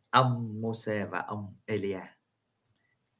[0.09, 2.01] Ông Môse và ông Elia.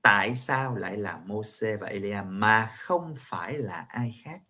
[0.02, 4.42] Tại sao lại là Môse và Elia mà không phải là ai khác?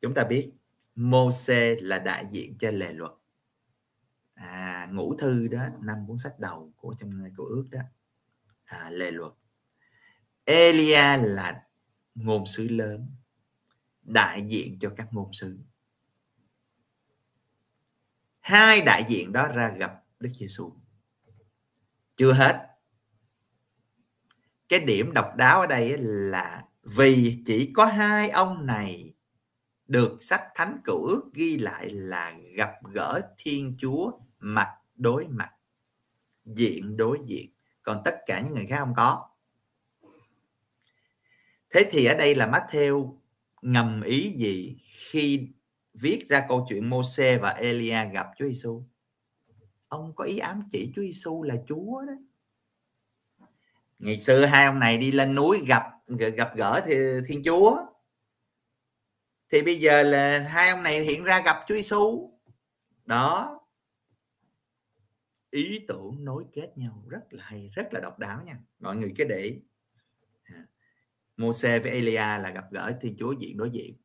[0.00, 0.52] Chúng ta biết
[0.94, 3.12] Mose là đại diện cho lề luật.
[4.34, 7.80] À, ngũ thư đó năm cuốn sách đầu của trong của ước đó.
[8.64, 9.32] À, lề luật.
[10.44, 11.62] Elia là
[12.14, 13.10] ngôn sứ lớn
[14.02, 15.58] đại diện cho các ngôn sứ.
[18.40, 20.72] Hai đại diện đó ra gặp Đức Giêsu
[22.16, 22.66] chưa hết.
[24.68, 29.09] Cái điểm độc đáo ở đây là vì chỉ có hai ông này
[29.90, 35.50] được sách thánh cựu ước ghi lại là gặp gỡ thiên chúa mặt đối mặt,
[36.44, 37.50] diện đối diện.
[37.82, 39.28] Còn tất cả những người khác không có.
[41.70, 43.16] Thế thì ở đây là Matthew
[43.62, 45.48] ngầm ý gì khi
[45.94, 48.84] viết ra câu chuyện Môse và Elia gặp Chúa Giêsu
[49.90, 52.12] ông có ý ám chỉ Chúa Giêsu là Chúa đó.
[53.98, 55.82] Ngày xưa hai ông này đi lên núi gặp
[56.36, 56.94] gặp gỡ thì
[57.26, 57.76] Thiên Chúa
[59.50, 62.30] thì bây giờ là hai ông này hiện ra gặp Chúa Giêsu
[63.04, 63.56] đó.
[65.50, 68.58] Ý tưởng nối kết nhau rất là hay rất là độc đáo nha.
[68.78, 69.60] Mọi người cứ để
[70.42, 70.66] à,
[71.36, 73.96] Môse với Elia là gặp gỡ Thiên Chúa diện đối diện.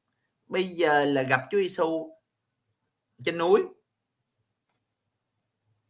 [0.48, 2.20] Bây giờ là gặp Chúa Giêsu
[3.24, 3.62] trên núi.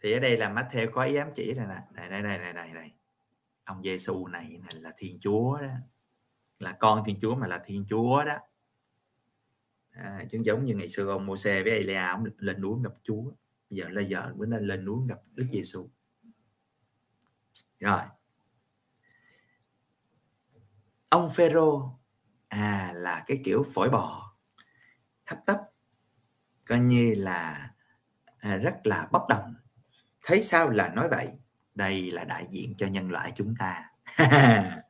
[0.01, 1.81] Thì ở đây là Matthew có ý ám chỉ này nè.
[1.91, 2.93] Này này này này này, này.
[3.63, 5.73] ông Giêsu này, này là Thiên Chúa đó.
[6.59, 8.37] Là con Thiên Chúa mà là Thiên Chúa đó
[9.95, 13.23] à, chứ giống như ngày xưa ông Môse với Elia ông lên núi gặp Chúa.
[13.69, 15.89] Bây giờ là giờ bữa nay lên núi gặp Đức Giêsu
[17.79, 18.01] rồi.
[21.10, 21.99] Ông Phêrô
[22.47, 24.36] à là cái kiểu phổi bò
[25.25, 25.58] hấp tấp
[26.65, 27.69] coi như là
[28.38, 29.55] à, rất là bốc đồng.
[30.25, 31.27] Thấy sao là nói vậy?
[31.75, 33.89] Đây là đại diện cho nhân loại chúng ta.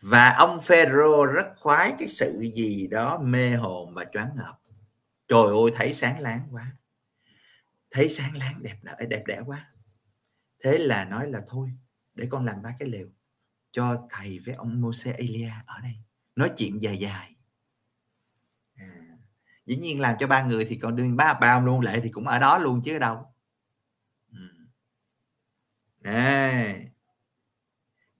[0.00, 4.58] và ông Phêrô rất khoái cái sự gì đó mê hồn và choáng ngợp.
[5.28, 6.72] Trời ơi thấy sáng láng quá.
[7.90, 9.72] Thấy sáng láng đẹp đẽ đẹp đẽ quá.
[10.62, 11.72] Thế là nói là thôi
[12.14, 13.08] để con làm ba cái lều
[13.70, 15.94] cho thầy với ông moses Elia ở đây.
[16.36, 17.36] Nói chuyện dài dài.
[18.74, 19.18] À,
[19.66, 22.08] dĩ nhiên làm cho ba người thì còn đương ba ba ông luôn lệ thì
[22.08, 23.26] cũng ở đó luôn chứ đâu.
[26.02, 26.74] À.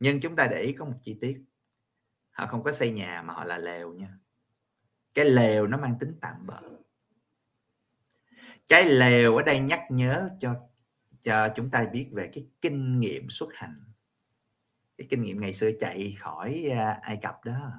[0.01, 1.45] nhưng chúng ta để ý có một chi tiết
[2.37, 4.18] họ không có xây nhà mà họ là lều nha.
[5.14, 6.62] Cái lều nó mang tính tạm bợ.
[8.68, 10.55] Cái lều ở đây nhắc nhớ cho
[11.20, 13.81] cho chúng ta biết về cái kinh nghiệm xuất hành.
[14.99, 17.72] Cái kinh nghiệm ngày xưa chạy khỏi à, Ai Cập đó.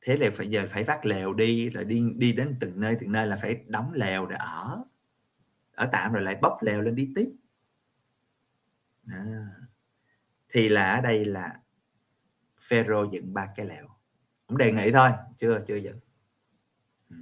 [0.00, 3.12] Thế là phải, giờ phải vác lều đi, rồi đi đi đến từng nơi từng
[3.12, 4.84] nơi là phải đóng lều để ở.
[5.74, 7.28] Ở tạm rồi lại bóc lều lên đi tiếp.
[9.06, 9.46] À.
[10.48, 11.61] thì là ở đây là
[12.68, 13.88] Phêrô dựng ba cái lều
[14.46, 15.98] cũng đề nghị thôi chưa chưa dựng
[17.10, 17.16] ừ.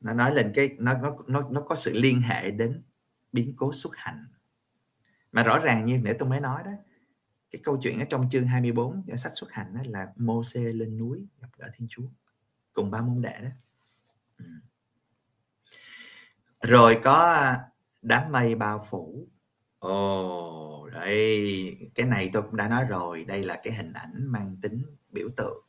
[0.00, 2.82] nó nói lên cái nó nó nó nó có sự liên hệ đến
[3.32, 4.26] biến cố xuất hành
[5.32, 6.70] mà rõ ràng như nãy tôi mới nói đó
[7.50, 10.98] cái câu chuyện ở trong chương 24 ở sách xuất hành đó là Môse lên
[10.98, 12.08] núi gặp gỡ Thiên Chúa
[12.72, 13.50] cùng ba môn đệ đó
[14.38, 14.44] ừ.
[16.62, 17.52] rồi có
[18.02, 19.28] đám mây bao phủ
[19.80, 24.56] ồ đây cái này tôi cũng đã nói rồi, đây là cái hình ảnh mang
[24.62, 25.64] tính biểu tượng,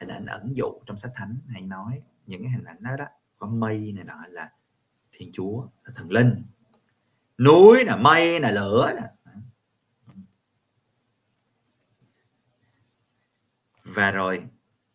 [0.00, 3.04] hình ảnh ẩn dụ trong sách thánh hay nói, những cái hình ảnh đó đó,
[3.36, 4.52] có mây này nọ là
[5.12, 6.44] thiên chúa, là thần linh.
[7.38, 9.08] Núi là mây là lửa nè.
[13.84, 14.46] Và rồi,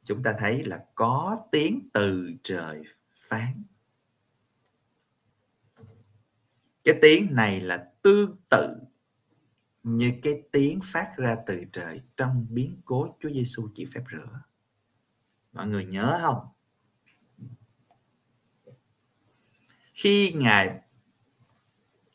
[0.04, 2.84] chúng ta thấy là có tiếng từ trời
[3.16, 3.64] phán.
[6.84, 8.78] Cái tiếng này là tương tự
[9.84, 14.42] như cái tiếng phát ra từ trời trong biến cố Chúa Giêsu chỉ phép rửa.
[15.54, 16.48] Mọi người nhớ không?
[19.94, 20.82] Khi Ngài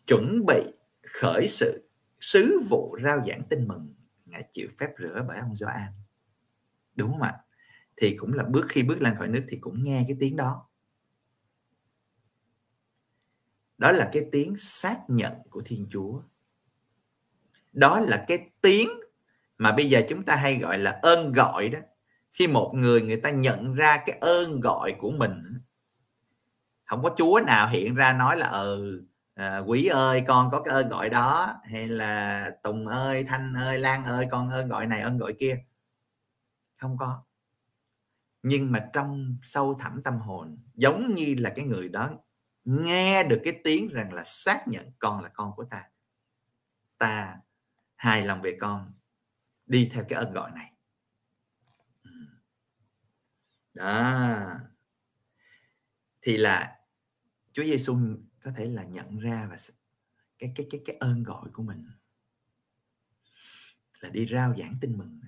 [0.06, 0.62] chuẩn bị
[1.02, 3.94] khởi sự sứ vụ rao giảng tin mừng,
[4.26, 5.92] Ngài chịu phép rửa bởi ông Gioan.
[6.94, 7.34] Đúng không ạ?
[7.96, 10.68] Thì cũng là bước khi bước lên khỏi nước thì cũng nghe cái tiếng đó.
[13.82, 16.20] Đó là cái tiếng xác nhận của Thiên Chúa.
[17.72, 18.88] Đó là cái tiếng
[19.58, 21.78] mà bây giờ chúng ta hay gọi là ơn gọi đó.
[22.32, 25.60] Khi một người người ta nhận ra cái ơn gọi của mình
[26.84, 29.02] không có chúa nào hiện ra nói là ừ
[29.34, 31.54] à, quý ơi con có cái ơn gọi đó.
[31.64, 35.64] Hay là tùng ơi thanh ơi lan ơi con ơn gọi này ơn gọi kia.
[36.76, 37.22] Không có.
[38.42, 42.10] Nhưng mà trong sâu thẳm tâm hồn giống như là cái người đó
[42.64, 45.88] nghe được cái tiếng rằng là xác nhận con là con của ta
[46.98, 47.40] ta
[47.96, 48.92] hài lòng về con,
[49.66, 50.72] đi theo cái ơn gọi này.
[52.02, 52.10] Ừ.
[53.74, 54.60] Đó.
[56.22, 56.78] Thì là
[57.52, 57.98] Chúa Giêsu
[58.40, 59.56] có thể là nhận ra và
[60.38, 61.86] cái cái cái cái ơn gọi của mình
[64.00, 65.20] là đi rao giảng tin mừng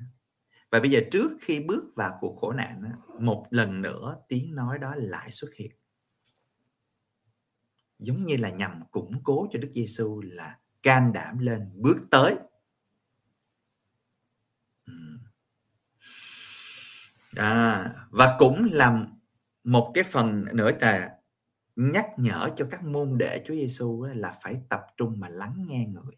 [0.71, 4.79] và bây giờ trước khi bước vào cuộc khổ nạn một lần nữa tiếng nói
[4.79, 5.71] đó lại xuất hiện
[8.05, 12.37] giống như là nhằm củng cố cho Đức Giêsu là can đảm lên bước tới.
[17.37, 19.21] À, và cũng làm
[19.65, 21.19] một cái phần nữa là
[21.77, 25.87] nhắc nhở cho các môn đệ Chúa Giêsu là phải tập trung mà lắng nghe
[25.87, 26.13] người.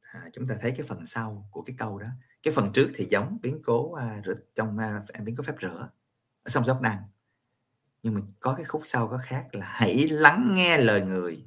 [0.00, 2.06] À, chúng ta thấy cái phần sau của cái câu đó.
[2.42, 4.22] Cái phần trước thì giống biến cố à,
[4.54, 5.88] trong à, à, biến cố phép rửa
[6.42, 7.02] ở sông Giốc đăng
[8.02, 11.46] nhưng mà có cái khúc sau có khác là hãy lắng nghe lời người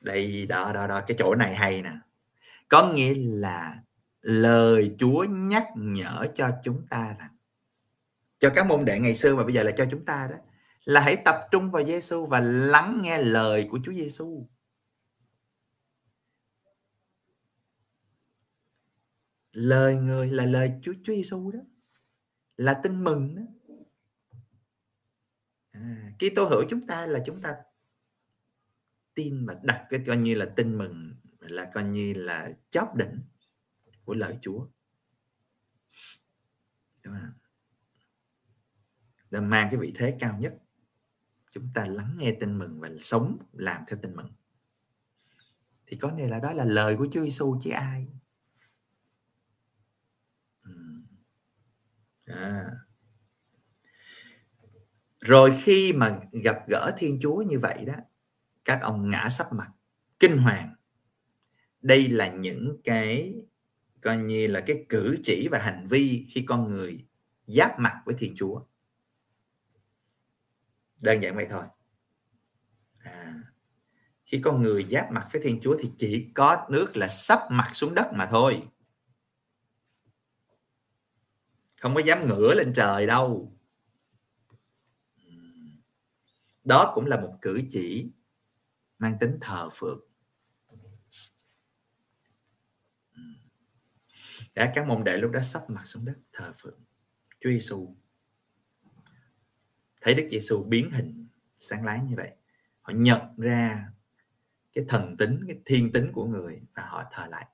[0.00, 1.92] đây, đó đó đó, cái chỗ này hay nè
[2.68, 3.82] có nghĩa là
[4.20, 7.36] lời Chúa nhắc nhở cho chúng ta rằng,
[8.38, 10.36] cho các môn đệ ngày xưa và bây giờ là cho chúng ta đó,
[10.84, 14.48] là hãy tập trung vào Giêsu và lắng nghe lời của Chúa Giêsu.
[19.52, 21.60] Lời người là lời Chúa Chúa Giêsu đó.
[22.56, 23.42] Là tin mừng đó.
[25.70, 27.54] À, Kitô hữu chúng ta là chúng ta
[29.14, 33.20] tin và đặt cái coi như là tin mừng là coi như là chóp đỉnh
[34.04, 34.66] của lời Chúa.
[39.30, 40.54] Là mang cái vị thế cao nhất.
[41.50, 44.32] Chúng ta lắng nghe tin mừng và sống làm theo tin mừng.
[45.86, 48.08] Thì có nghĩa là đó là lời của Chúa Giêsu chứ ai
[52.26, 52.70] à
[55.22, 57.94] rồi khi mà gặp gỡ Thiên Chúa như vậy đó
[58.64, 59.70] các ông ngã sắp mặt
[60.18, 60.74] kinh hoàng.
[61.80, 63.34] Đây là những cái
[64.00, 67.06] coi như là cái cử chỉ và hành vi khi con người
[67.46, 68.62] giáp mặt với thiên chúa.
[71.00, 71.64] Đơn giản vậy thôi.
[72.98, 73.42] À,
[74.24, 77.70] khi con người giáp mặt với thiên chúa thì chỉ có nước là sắp mặt
[77.72, 78.62] xuống đất mà thôi.
[81.80, 83.52] Không có dám ngửa lên trời đâu
[86.64, 88.10] đó cũng là một cử chỉ
[88.98, 90.00] mang tính thờ phượng.
[93.12, 93.22] Ừ.
[94.54, 96.80] Đã, các môn đệ lúc đó sắp mặt xuống đất, thờ phượng
[97.40, 97.96] Chúa Giêsu
[100.02, 101.26] thấy Đức Giêsu biến hình
[101.58, 102.30] sáng láng như vậy,
[102.80, 103.92] họ nhận ra
[104.72, 107.46] cái thần tính, cái thiên tính của người và họ thờ lại.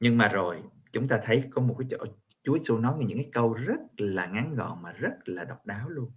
[0.00, 2.04] Nhưng mà rồi, chúng ta thấy có một cái chỗ
[2.48, 5.88] Chúa Giêsu nói những cái câu rất là ngắn gọn mà rất là độc đáo
[5.88, 6.10] luôn.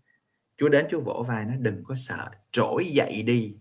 [0.57, 3.57] Chúa đến Chúa vỗ vai nó, đừng có sợ, trỗi dậy đi.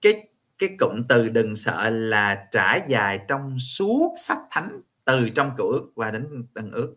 [0.00, 0.28] Cái
[0.58, 5.66] cái cụm từ đừng sợ là trải dài trong suốt sách thánh từ trong cựu
[5.66, 6.96] ước và đến tân ước.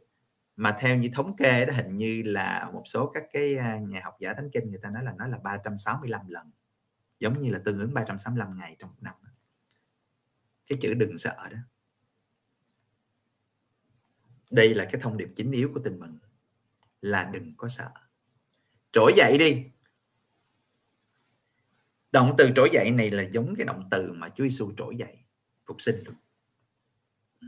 [0.55, 4.01] Mà theo như thống kê đó, hình như là một số các cái à, nhà
[4.03, 6.51] học giả thánh kinh người ta nói là nó là 365 lần,
[7.19, 9.15] giống như là tương ứng 365 ngày trong một năm.
[10.69, 11.57] Cái chữ đừng sợ đó
[14.49, 16.17] đây là cái thông điệp chính yếu của tin mừng,
[17.01, 17.89] là đừng có sợ.
[18.91, 19.65] Trỗi dậy đi.
[22.11, 25.17] Động từ trỗi dậy này là giống cái động từ mà Chúa Giêsu trỗi dậy,
[25.65, 26.15] phục sinh luôn
[27.41, 27.47] ừ.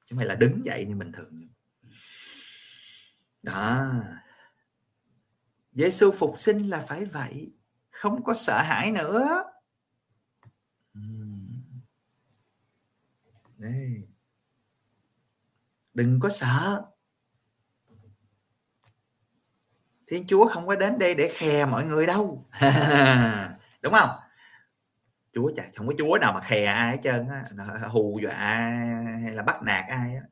[0.00, 1.48] chứ không phải là đứng dậy như bình thường
[3.42, 3.92] đó.
[5.72, 7.52] Giêsu phục sinh là phải vậy,
[7.90, 9.44] không có sợ hãi nữa.
[10.94, 11.00] Ừ.
[13.56, 14.08] Đây
[15.94, 16.82] đừng có sợ.
[20.06, 22.48] Thiên chúa không có đến đây để khè mọi người đâu.
[23.82, 24.10] Đúng không?
[25.32, 27.44] Chúa chả không có chúa nào mà khè ai hết trơn á.
[27.88, 28.34] Hù dọa
[29.22, 30.22] hay là bắt nạt ai á.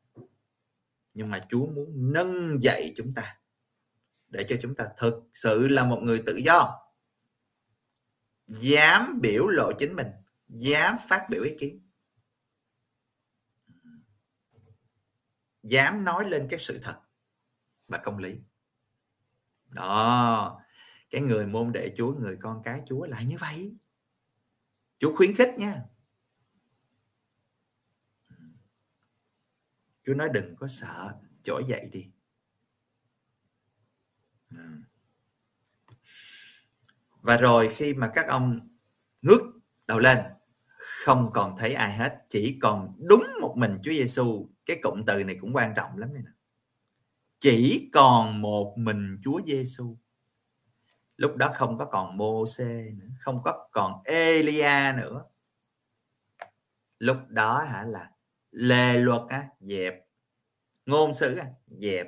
[1.14, 3.36] Nhưng mà chúa muốn nâng dậy chúng ta
[4.28, 6.80] để cho chúng ta thực sự là một người tự do.
[8.46, 10.06] Dám biểu lộ chính mình,
[10.48, 11.89] dám phát biểu ý kiến.
[15.62, 17.00] Dám nói lên cái sự thật
[17.88, 18.40] và công lý.
[19.68, 20.62] Đó,
[21.10, 23.76] cái người môn đệ chúa, người con cái chúa lại như vậy.
[24.98, 25.82] Chúa khuyến khích nha.
[30.02, 32.10] Chúa nói đừng có sợ, trỗi dậy đi.
[34.48, 34.78] À.
[37.22, 38.68] Và rồi khi mà các ông
[39.22, 39.40] ngước
[39.86, 40.18] đầu lên,
[40.76, 45.24] không còn thấy ai hết, chỉ còn đúng một mình Chúa Giêsu cái cụm từ
[45.24, 46.30] này cũng quan trọng lắm này nè.
[47.40, 49.96] Chỉ còn một mình Chúa Giêsu
[51.20, 55.24] lúc đó không có còn Môse nữa không có còn Elia nữa.
[56.98, 58.10] Lúc đó hả là
[58.50, 59.94] lề luật á dẹp.
[60.86, 62.06] Ngôn sứ á dẹp.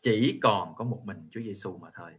[0.00, 2.12] Chỉ còn có một mình Chúa Giêsu mà thôi.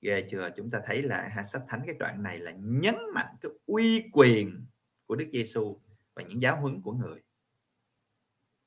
[0.00, 0.50] Ghê chưa?
[0.56, 4.10] Chúng ta thấy là ha, sách thánh cái đoạn này là nhấn mạnh cái uy
[4.12, 4.66] quyền
[5.06, 5.80] của Đức Giêsu
[6.16, 7.22] và những giáo huấn của người.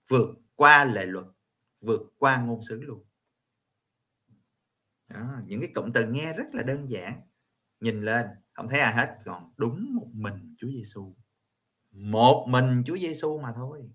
[0.08, 1.26] Vượt qua lệ luật
[1.82, 3.06] vượt qua ngôn sứ luôn.
[5.08, 7.22] Đó, những cái cụm từ nghe rất là đơn giản.
[7.80, 11.16] Nhìn lên không thấy ai hết còn đúng một mình Chúa Giêsu
[11.92, 13.90] một mình Chúa Giêsu mà thôi.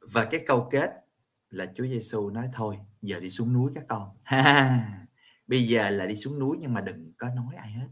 [0.00, 0.90] Và cái câu kết
[1.50, 4.16] là Chúa Giêsu nói thôi giờ đi xuống núi các con.
[5.46, 7.88] Bây giờ là đi xuống núi nhưng mà đừng có nói ai hết.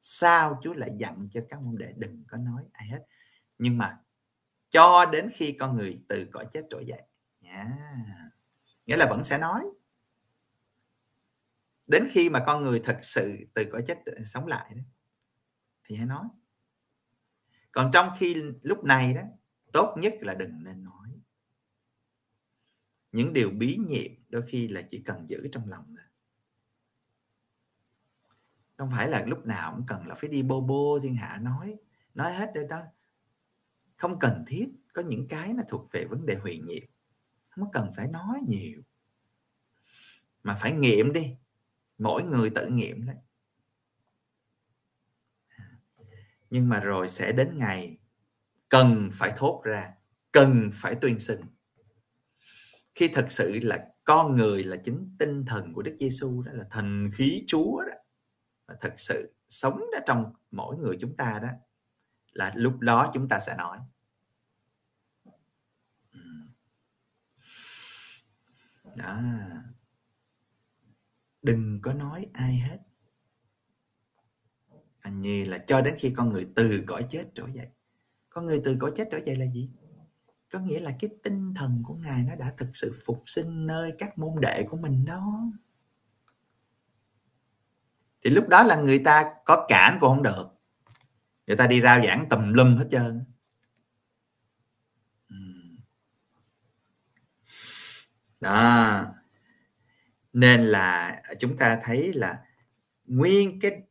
[0.00, 3.06] Sao Chúa lại dặn cho các môn đệ đừng có nói ai hết?
[3.58, 3.98] Nhưng mà
[4.70, 7.02] cho đến khi con người từ cõi chết trỗi dậy.
[7.40, 7.68] Yeah.
[8.86, 9.64] nghĩa là vẫn sẽ nói.
[11.86, 14.82] Đến khi mà con người thật sự từ cõi chết sống lại đó,
[15.84, 16.24] thì hãy nói.
[17.72, 19.22] Còn trong khi lúc này đó,
[19.72, 20.97] tốt nhất là đừng nên nói
[23.18, 26.06] những điều bí nhiệm đôi khi là chỉ cần giữ trong lòng thôi.
[28.76, 31.76] Không phải là lúc nào cũng cần là phải đi bô bô, thiên hạ nói
[32.14, 32.82] nói hết đây đó.
[33.96, 36.82] Không cần thiết có những cái nó thuộc về vấn đề huyền nhiệm.
[37.48, 38.82] Không cần phải nói nhiều.
[40.42, 41.36] Mà phải nghiệm đi.
[41.98, 43.16] Mỗi người tự nghiệm đấy.
[46.50, 47.98] Nhưng mà rồi sẽ đến ngày
[48.68, 49.94] cần phải thốt ra,
[50.32, 51.40] cần phải tuyên xưng
[52.98, 56.64] khi thật sự là con người là chính tinh thần của Đức Giêsu đó, là
[56.70, 57.92] thần khí Chúa đó,
[58.66, 61.48] và thật sự sống ở trong mỗi người chúng ta đó,
[62.32, 63.78] là lúc đó chúng ta sẽ nói.
[68.84, 69.04] Đó.
[69.04, 69.62] À.
[71.42, 72.78] đừng có nói ai hết.
[75.00, 77.66] Anh như là cho đến khi con người từ cõi chết trở dậy.
[78.30, 79.70] Con người từ cõi chết trở dậy là gì?
[80.50, 83.92] Có nghĩa là cái tinh thần của ngài nó đã thực sự phục sinh nơi
[83.98, 85.42] các môn đệ của mình đó.
[88.24, 90.48] Thì lúc đó là người ta có cản cũng không được.
[91.46, 93.24] Người ta đi rao giảng tùm lum hết trơn.
[98.40, 99.06] Đó.
[100.32, 102.44] Nên là chúng ta thấy là
[103.04, 103.82] nguyên cái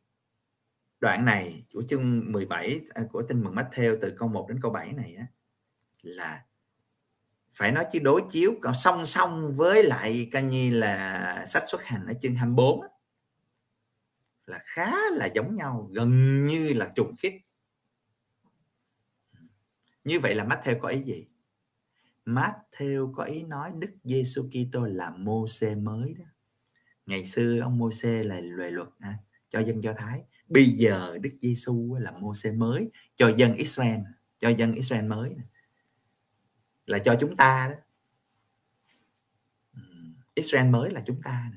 [1.00, 4.70] đoạn này của chương 17 à, của tin mừng Matthew từ câu 1 đến câu
[4.70, 5.26] 7 này á,
[6.02, 6.44] là
[7.58, 11.84] phải nói chứ đối chiếu còn song song với lại coi như là sách xuất
[11.84, 12.88] hành ở chương 24 á,
[14.46, 17.40] là khá là giống nhau gần như là trùng khít.
[20.04, 21.26] Như vậy là Matthew có ý gì?
[22.26, 26.24] Matthew có ý nói Đức Giêsu Kitô là Môse mới đó.
[27.06, 29.14] Ngày xưa ông Môse là lề luật à,
[29.48, 30.22] cho dân Do Thái.
[30.48, 34.00] Bây giờ Đức Giêsu là Môse mới cho dân Israel
[34.38, 35.36] cho dân Israel mới
[36.88, 37.76] là cho chúng ta đó.
[40.34, 41.50] Israel mới là chúng ta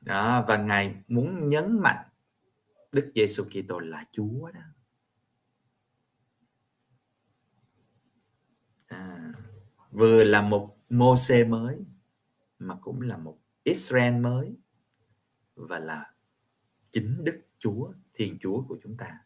[0.00, 2.08] đó và ngài muốn nhấn mạnh
[2.92, 4.60] Đức Giêsu Kitô là Chúa đó.
[8.86, 9.32] À,
[9.90, 11.84] vừa là một Môse mới
[12.58, 14.54] mà cũng là một Israel mới
[15.54, 16.14] và là
[16.90, 19.23] chính Đức Chúa, Thiên Chúa của chúng ta.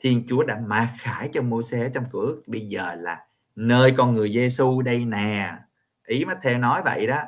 [0.00, 3.26] Thiên Chúa đã mặc khải cho Môi-se trong cửa bây giờ là
[3.56, 5.52] nơi con người Giêsu đây nè.
[6.06, 7.22] Ý mà theo nói vậy đó.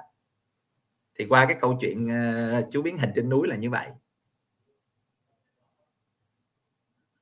[1.18, 3.88] Thì qua cái câu chuyện uh, Chúa biến hình trên núi là như vậy.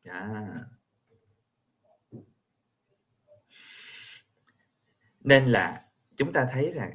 [0.04, 0.46] À.
[5.20, 5.84] Nên là
[6.16, 6.90] chúng ta thấy là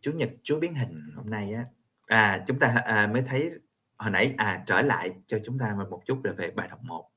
[0.00, 1.64] Chủ nhật Chúa biến hình hôm nay á
[2.06, 3.50] à chúng ta à, mới thấy
[3.96, 7.10] hồi nãy à trở lại cho chúng ta một chút về bài đọc 1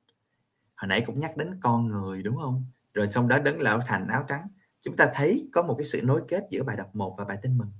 [0.80, 2.65] hồi nãy cũng nhắc đến con người đúng không?
[2.93, 4.47] Rồi xong đó đến lão thành áo trắng.
[4.82, 7.38] Chúng ta thấy có một cái sự nối kết giữa bài đọc 1 và bài
[7.41, 7.71] tin mừng.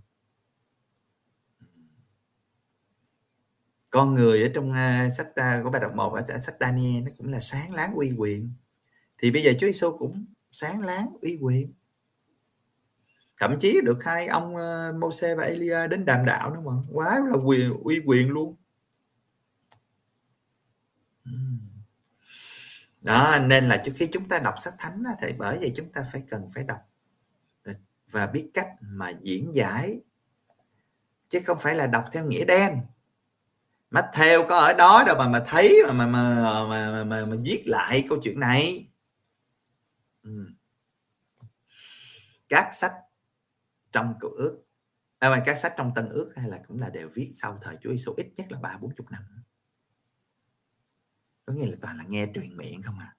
[3.90, 7.12] Con người ở trong uh, sách uh, của bài đọc 1 ở sách Daniel nó
[7.18, 8.54] cũng là sáng láng uy quyền.
[9.18, 11.74] Thì bây giờ Chúa Giêsu cũng sáng láng uy quyền.
[13.38, 16.72] Thậm chí được hai ông uh, Môse và Elia đến đàm đạo nữa mà.
[16.92, 18.56] Quá là quyền uy quyền luôn
[23.10, 26.06] đó nên là trước khi chúng ta đọc sách thánh thì bởi vậy chúng ta
[26.12, 26.80] phải cần phải đọc
[28.12, 30.00] và biết cách mà diễn giải
[31.28, 32.82] chứ không phải là đọc theo nghĩa đen.
[33.90, 37.26] Mắt theo có ở đó đâu mà mà thấy mà mà mà mà, mà, mà,
[37.26, 38.90] mà viết lại câu chuyện này.
[40.24, 40.46] Ừ.
[42.50, 42.94] các sách
[43.92, 44.64] trong cựu ước
[45.20, 47.90] à, các sách trong tân ước hay là cũng là đều viết sau thời Chúa
[47.92, 49.39] Giêsu ít nhất là ba bốn chục năm
[51.50, 53.16] có nghĩa là toàn là nghe truyền miệng không à?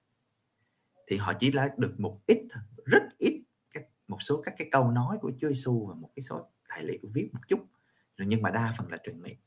[1.07, 4.67] Thì họ chỉ là được một ít thôi rất ít các một số các cái
[4.71, 7.59] câu nói của Chúa Giêsu và một cái số tài liệu viết một chút.
[8.17, 9.37] Rồi nhưng mà đa phần là truyền miệng.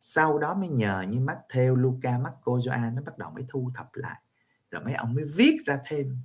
[0.00, 3.94] Sau đó mới nhờ như Matthew, Luca, Marco, Gioan nó bắt đầu mới thu thập
[3.94, 4.20] lại.
[4.70, 6.18] Rồi mấy ông mới viết ra thêm.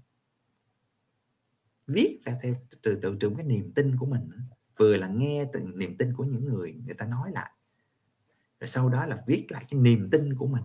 [1.88, 4.32] Viết ra theo từ từ trường cái niềm tin của mình
[4.78, 7.52] vừa là nghe từ niềm tin của những người người ta nói lại.
[8.60, 10.64] Rồi sau đó là viết lại cái niềm tin của mình.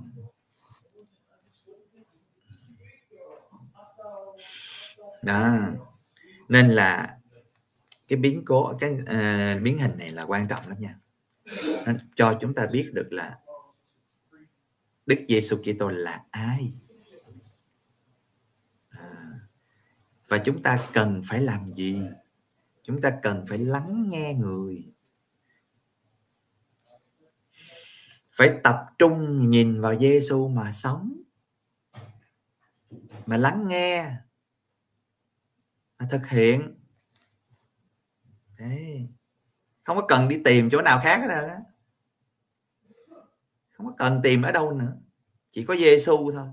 [5.22, 5.58] Đó.
[6.48, 7.18] Nên là
[8.08, 10.98] cái biến cố cái uh, biến hình này là quan trọng lắm nha.
[11.86, 13.38] Nó cho chúng ta biết được là
[15.06, 16.72] Đức Giêsu Kitô là ai.
[18.88, 19.40] À,
[20.28, 22.02] và chúng ta cần phải làm gì?
[22.82, 24.84] Chúng ta cần phải lắng nghe người.
[28.32, 31.22] Phải tập trung nhìn vào Giêsu mà sống
[33.26, 34.16] mà lắng nghe
[36.10, 36.78] thực hiện.
[38.58, 39.08] Đấy.
[39.82, 41.58] không có cần đi tìm chỗ nào khác hết
[43.82, 44.96] không có cần tìm ở đâu nữa.
[45.50, 46.48] Chỉ có Giêsu thôi.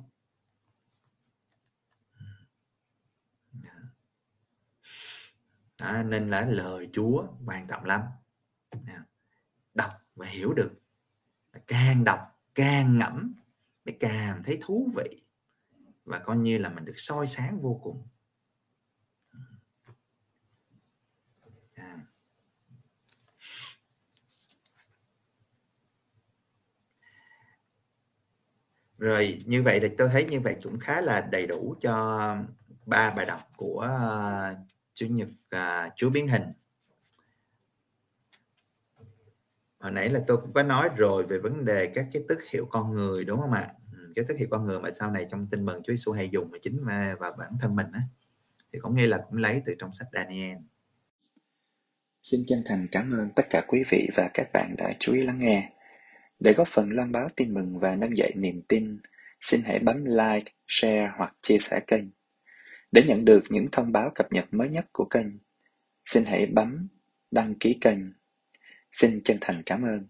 [5.79, 8.01] Đó, nên là lời Chúa quan trọng lắm.
[9.73, 10.73] Đọc và hiểu được.
[11.67, 12.19] Càng đọc
[12.55, 13.33] càng ngẫm
[13.85, 15.23] mới càng thấy thú vị.
[16.05, 18.07] Và coi như là mình được soi sáng vô cùng.
[28.99, 32.35] Rồi, như vậy thì tôi thấy như vậy cũng khá là đầy đủ cho
[32.85, 33.87] ba bài đọc của
[34.51, 34.57] uh,
[34.93, 36.43] Chủ nhật uh, Chúa biến hình.
[39.79, 42.65] Hồi nãy là tôi cũng có nói rồi về vấn đề các cái tức hiệu
[42.69, 43.73] con người đúng không ạ?
[43.93, 46.29] Ừ, cái tức hiệu con người mà sau này trong tin mừng Chúa Giêsu hay
[46.29, 48.01] dùng mà chính mà và bản thân mình á
[48.73, 50.57] thì cũng nghe là cũng lấy từ trong sách Daniel.
[52.23, 55.21] Xin chân thành cảm ơn tất cả quý vị và các bạn đã chú ý
[55.21, 55.69] lắng nghe.
[56.39, 58.97] Để góp phần loan báo tin mừng và nâng dậy niềm tin,
[59.41, 62.03] xin hãy bấm like, share hoặc chia sẻ kênh.
[62.91, 65.27] Để nhận được những thông báo cập nhật mới nhất của kênh,
[66.05, 66.87] xin hãy bấm
[67.31, 67.99] đăng ký kênh.
[68.91, 70.05] Xin chân thành cảm ơn.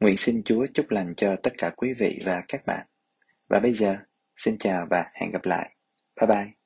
[0.00, 2.86] Nguyện xin Chúa chúc lành cho tất cả quý vị và các bạn.
[3.48, 3.96] Và bây giờ,
[4.36, 5.74] xin chào và hẹn gặp lại.
[6.20, 6.57] Bye bye.